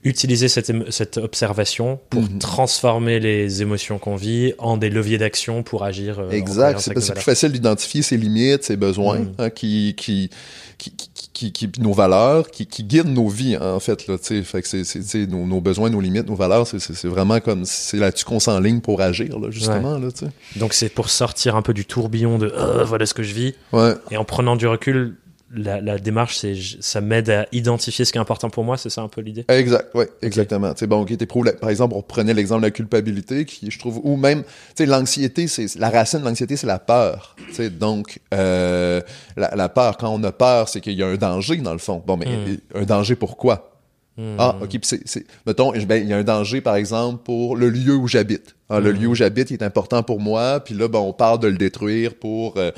utiliser 0.06 0.50
cette, 0.50 0.72
cette 0.92 1.18
observation 1.18 2.00
pour 2.10 2.24
Mhm. 2.24 2.40
transformer 2.40 3.20
les 3.22 3.62
émotions 3.62 4.00
qu'on 4.00 4.18
vit 4.18 4.54
en 4.58 4.76
des 4.76 4.90
leviers 4.90 5.18
d'action 5.18 5.64
pour 5.64 5.84
agir. 5.86 6.20
euh, 6.20 6.30
Exact. 6.32 6.80
C'est 6.80 7.14
plus 7.14 7.22
facile 7.24 7.52
d'identifier 7.54 8.02
ses 8.02 8.18
limites, 8.18 8.64
ses 8.66 8.76
besoins, 8.76 9.20
Mm. 9.20 9.34
hein, 9.38 9.50
qui, 9.50 9.94
qui, 9.98 10.30
qui, 10.78 10.92
qui, 10.92 11.10
qui, 11.34 11.52
qui- 11.52 11.70
nos 11.80 11.94
valeurs, 11.94 12.50
qui, 12.52 12.68
qui 12.68 12.84
guident 12.84 13.08
nos 13.14 13.28
vies, 13.28 13.56
hein, 13.56 13.74
en 13.74 13.80
fait. 13.80 14.08
Là, 14.08 14.18
tu 14.18 14.26
sais. 14.26 14.44
fait 14.44 14.62
que 14.62 14.68
c'est, 14.68 14.84
c'est, 14.84 15.26
nos, 15.28 15.46
nos 15.46 15.60
besoins, 15.60 15.90
nos 15.90 16.00
limites, 16.00 16.28
nos 16.30 16.36
valeurs, 16.36 16.68
c'est, 16.68 16.80
c'est, 16.80 17.08
vraiment 17.08 17.40
comme 17.40 17.66
c'est 17.66 17.98
là-dessus 17.98 18.26
qu'on 18.26 18.40
s'enligne 18.40 18.80
pour 18.82 19.02
agir, 19.02 19.40
là, 19.40 19.50
justement. 19.50 19.98
Là, 19.98 20.12
tu 20.12 20.26
sais. 20.26 20.60
Donc 20.60 20.74
c'est 20.74 20.90
pour 20.90 21.10
sortir 21.10 21.56
un 21.56 21.62
peu 21.62 21.74
du 21.74 21.86
tourbillon 21.86 22.38
de 22.38 22.54
Euh, 22.56 22.84
voilà 22.86 23.06
ce 23.06 23.14
que 23.14 23.24
je 23.24 23.34
vis. 23.34 23.56
Ouais. 23.72 23.94
Et 24.12 24.18
en 24.18 24.24
prenant 24.26 24.56
du 24.56 24.68
recul, 24.68 25.16
la, 25.54 25.80
la 25.82 25.98
démarche, 26.00 26.38
c'est 26.38 26.56
ça 26.82 27.00
m'aide 27.02 27.30
à 27.30 27.46
identifier 27.52 28.06
ce 28.06 28.12
qui 28.12 28.18
est 28.18 28.22
important 28.22 28.50
pour 28.50 28.64
moi. 28.64 28.78
C'est 28.78 28.90
ça 28.90 29.02
un 29.02 29.08
peu 29.08 29.22
l'idée? 29.22 29.46
Exact, 29.50 29.90
oui, 29.94 30.06
exactement. 30.22 30.76
Sais, 30.76 30.88
bon, 30.88 31.02
ok, 31.02 31.16
t'éprouves 31.18 31.46
la- 31.46 31.54
par 31.54 31.70
exemple, 31.70 31.94
on 31.96 32.02
prenait 32.02 32.34
l'exemple 32.34 32.62
de 32.62 32.68
la 32.68 32.72
culpabilité, 32.72 33.46
qui, 33.46 33.70
je 33.70 33.80
trouve, 33.80 34.00
ou 34.04 34.16
même, 34.18 34.44
tu 34.44 34.50
sais, 34.78 34.86
l'anxiété, 34.86 35.48
c'est 35.48 35.76
la 35.76 35.90
racine 35.90 36.20
de 36.20 36.26
l'anxiété, 36.26 36.58
c'est 36.58 36.68
la 36.68 36.80
peur. 36.80 37.36
Donc, 37.80 38.20
euh, 38.34 39.02
la, 39.38 39.56
la 39.56 39.70
peur, 39.70 39.98
quand 39.98 40.10
on 40.10 40.24
a 40.24 40.32
peur, 40.32 40.70
c'est 40.70 40.82
qu'il 40.82 40.94
y 40.94 41.04
a 41.04 41.08
un 41.08 41.16
danger 41.16 41.58
dans 41.58 41.74
le 41.74 41.80
fond. 41.80 42.04
Bon, 42.06 42.18
mais 42.18 42.26
Mm. 42.26 42.58
un 42.76 42.84
danger 42.84 43.16
pourquoi? 43.16 43.73
Hmm. 44.16 44.36
Ah, 44.38 44.56
ok, 44.62 44.70
puis 44.70 44.80
c'est, 45.06 45.26
mettons, 45.48 45.72
ben, 45.72 45.96
il 46.04 46.08
y 46.08 46.14
a 46.14 46.18
un 46.18 46.24
danger, 46.24 46.62
par 46.62 46.76
exemple, 46.76 47.24
pour 47.24 47.56
le 47.56 47.70
lieu 47.70 47.96
où 47.96 48.08
j'habite. 48.08 48.54
Ah, 48.70 48.80
Le 48.80 48.94
Mm. 48.94 48.98
lieu 48.98 49.08
où 49.08 49.16
j'habite 49.16 49.52
est 49.52 49.62
important 49.64 50.04
pour 50.04 50.20
moi, 50.20 50.60
puis 50.60 50.74
là, 50.76 50.88
ben, 50.88 51.00
on 51.00 51.14
parle 51.14 51.40
de 51.40 51.48
le 51.48 51.58
détruire 51.58 52.14
pour, 52.14 52.54
euh, 52.58 52.72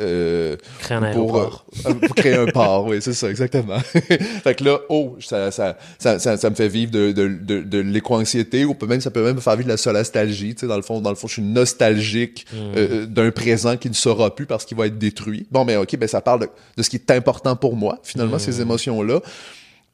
euh, 0.00 0.56
Créer 0.80 0.98
un 0.98 1.12
pour, 1.12 1.36
aéroport. 1.36 1.64
euh, 1.86 1.94
pour 1.94 2.14
créer 2.16 2.34
un 2.34 2.46
port, 2.46 2.86
oui, 2.86 2.98
c'est 3.00 3.12
ça, 3.14 3.30
exactement. 3.30 3.78
fait 4.42 4.54
que 4.56 4.64
là, 4.64 4.78
oh, 4.88 5.16
ça, 5.20 5.50
ça, 5.52 5.76
ça, 5.98 6.18
ça, 6.18 6.36
ça 6.36 6.50
me 6.50 6.54
fait 6.56 6.68
vivre 6.68 6.90
de, 6.90 7.12
de, 7.12 7.28
de, 7.28 7.60
de 7.62 7.78
l'éco-anxiété, 7.78 8.64
ou 8.64 8.74
peut 8.74 8.86
même, 8.86 9.00
ça 9.00 9.10
peut 9.12 9.24
même 9.24 9.36
me 9.36 9.40
faire 9.40 9.54
vivre 9.54 9.66
de 9.66 9.72
la 9.72 9.76
solastalgie, 9.76 10.54
tu 10.56 10.60
sais, 10.62 10.66
dans 10.66 10.76
le 10.76 10.82
fond, 10.82 11.00
dans 11.00 11.10
le 11.10 11.16
fond, 11.16 11.28
je 11.28 11.34
suis 11.34 11.42
nostalgique 11.42 12.46
Hmm. 12.52 12.56
euh, 12.76 13.06
d'un 13.06 13.30
présent 13.30 13.76
qui 13.76 13.88
ne 13.88 13.94
sera 13.94 14.34
plus 14.34 14.46
parce 14.46 14.64
qu'il 14.64 14.76
va 14.76 14.86
être 14.86 14.98
détruit. 14.98 15.46
Bon, 15.52 15.64
ben, 15.64 15.78
ok, 15.78 15.96
ben, 15.96 16.08
ça 16.08 16.20
parle 16.20 16.40
de, 16.40 16.48
de 16.76 16.82
ce 16.82 16.90
qui 16.90 16.96
est 16.96 17.10
important 17.12 17.54
pour 17.54 17.76
moi, 17.76 17.98
finalement, 18.02 18.38
ces 18.40 18.60
émotions-là. 18.60 19.20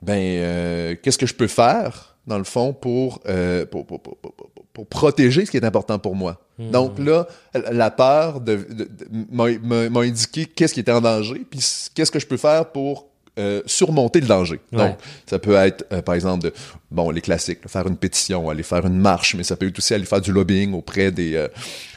Ben, 0.03 0.19
euh, 0.19 0.95
qu'est-ce 1.03 1.19
que 1.19 1.27
je 1.27 1.35
peux 1.35 1.47
faire, 1.47 2.17
dans 2.27 2.39
le 2.39 2.45
fond, 2.45 2.73
pour, 2.73 3.21
euh, 3.29 3.65
pour, 3.67 3.87
pour, 3.87 4.01
pour, 4.01 4.17
pour, 4.17 4.33
pour- 4.33 4.51
pour 4.73 4.87
protéger 4.87 5.47
ce 5.47 5.51
qui 5.51 5.57
est 5.57 5.65
important 5.65 5.99
pour 5.99 6.15
moi? 6.15 6.39
Hmm. 6.59 6.71
Donc 6.71 6.99
là, 6.99 7.27
la 7.73 7.91
peur 7.91 8.41
de, 8.41 8.57
de- 8.57 8.85
de- 8.85 9.89
m'a 9.89 10.01
indiqué 10.01 10.45
qu'est-ce 10.45 10.75
qui 10.75 10.81
était 10.81 10.93
en 10.93 11.01
danger, 11.01 11.47
puis 11.51 11.61
qu'est-ce 11.95 12.11
que 12.11 12.19
je 12.19 12.27
peux 12.27 12.37
faire 12.37 12.71
pour 12.73 13.07
euh, 13.39 13.61
surmonter 13.67 14.21
le 14.21 14.27
danger. 14.27 14.61
Ouais. 14.73 14.79
Donc, 14.79 14.97
ça 15.27 15.39
peut 15.39 15.55
être, 15.55 15.85
euh, 15.93 16.01
par 16.03 16.15
exemple, 16.15 16.45
de, 16.45 16.53
bon, 16.91 17.11
les 17.11 17.21
classiques, 17.21 17.59
là, 17.63 17.69
faire 17.69 17.87
une 17.87 17.97
pétition, 17.97 18.49
aller 18.49 18.63
faire 18.63 18.87
une 18.87 18.99
marche, 18.99 19.35
mais 19.35 19.43
ça 19.43 19.57
peut 19.57 19.67
être 19.69 19.79
aussi 19.79 19.93
aller 19.95 20.05
faire 20.07 20.21
du 20.21 20.33
lobbying 20.33 20.73
auprès 20.75 21.11
des, 21.11 21.35
euh, 21.35 21.49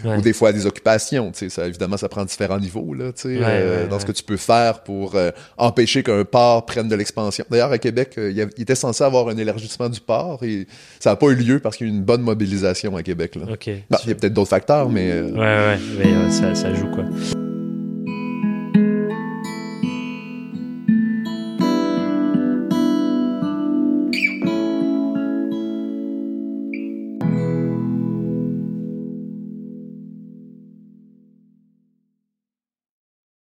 Ouais. 0.03 0.17
ou 0.17 0.22
des 0.22 0.34
fois 0.34 0.51
des 0.53 0.65
occupations. 0.65 1.31
Tu 1.31 1.39
sais, 1.39 1.50
ça, 1.50 1.67
évidemment, 1.67 1.98
ça 1.98 2.10
prend 2.10 2.25
différents 2.25 2.60
niveaux 2.60 2.93
là, 2.93 3.12
tu 3.13 3.22
sais, 3.22 3.27
Ouais, 3.39 3.43
euh, 3.46 3.88
dans 3.88 4.00
ce 4.00 4.05
que 4.05 4.12
tu 4.12 4.24
peux 4.24 4.38
faire 4.38 4.84
pour 4.84 5.15
euh, 5.15 5.31
empêcher 5.58 6.03
qu'un 6.03 6.24
port 6.25 6.65
prenne 6.65 6.88
de 6.88 6.96
l'expansion. 6.96 7.46
D'ailleurs, 7.50 7.72
à 7.72 7.77
Québec, 7.77 8.13
il, 8.17 8.31
y 8.31 8.41
a- 8.41 8.48
il 8.58 8.63
était 8.63 8.75
censé 8.75 9.03
avoir 9.03 9.27
un 9.29 9.38
élargissement 9.38 9.89
du 9.89 10.00
port 10.01 10.43
et 10.43 10.67
ça 11.00 11.12
n'a 11.12 11.15
pas 11.15 11.27
eu 11.27 11.36
lieu 11.36 11.60
parce 11.60 11.77
qu'il 11.77 11.88
y 11.88 11.89
a 11.89 11.93
eu 11.93 11.96
une 11.96 12.03
bonne 12.03 12.22
mobilisation 12.22 12.96
à 12.96 13.03
Québec. 13.03 13.36
Là. 13.36 13.43
Ok. 13.53 13.69
Bah, 13.89 14.00
il 14.03 14.10
y 14.10 14.12
a 14.12 14.15
peut-être 14.15 14.33
d'autres 14.33 14.50
facteurs, 14.50 14.90
mais 14.90 15.09
euh, 15.11 15.31
Ouais, 15.31 15.40
ouais, 15.40 15.79
mais 15.98 16.31
ça, 16.31 16.53
ça 16.55 16.74
joue 16.74 16.87
quoi. 16.92 17.05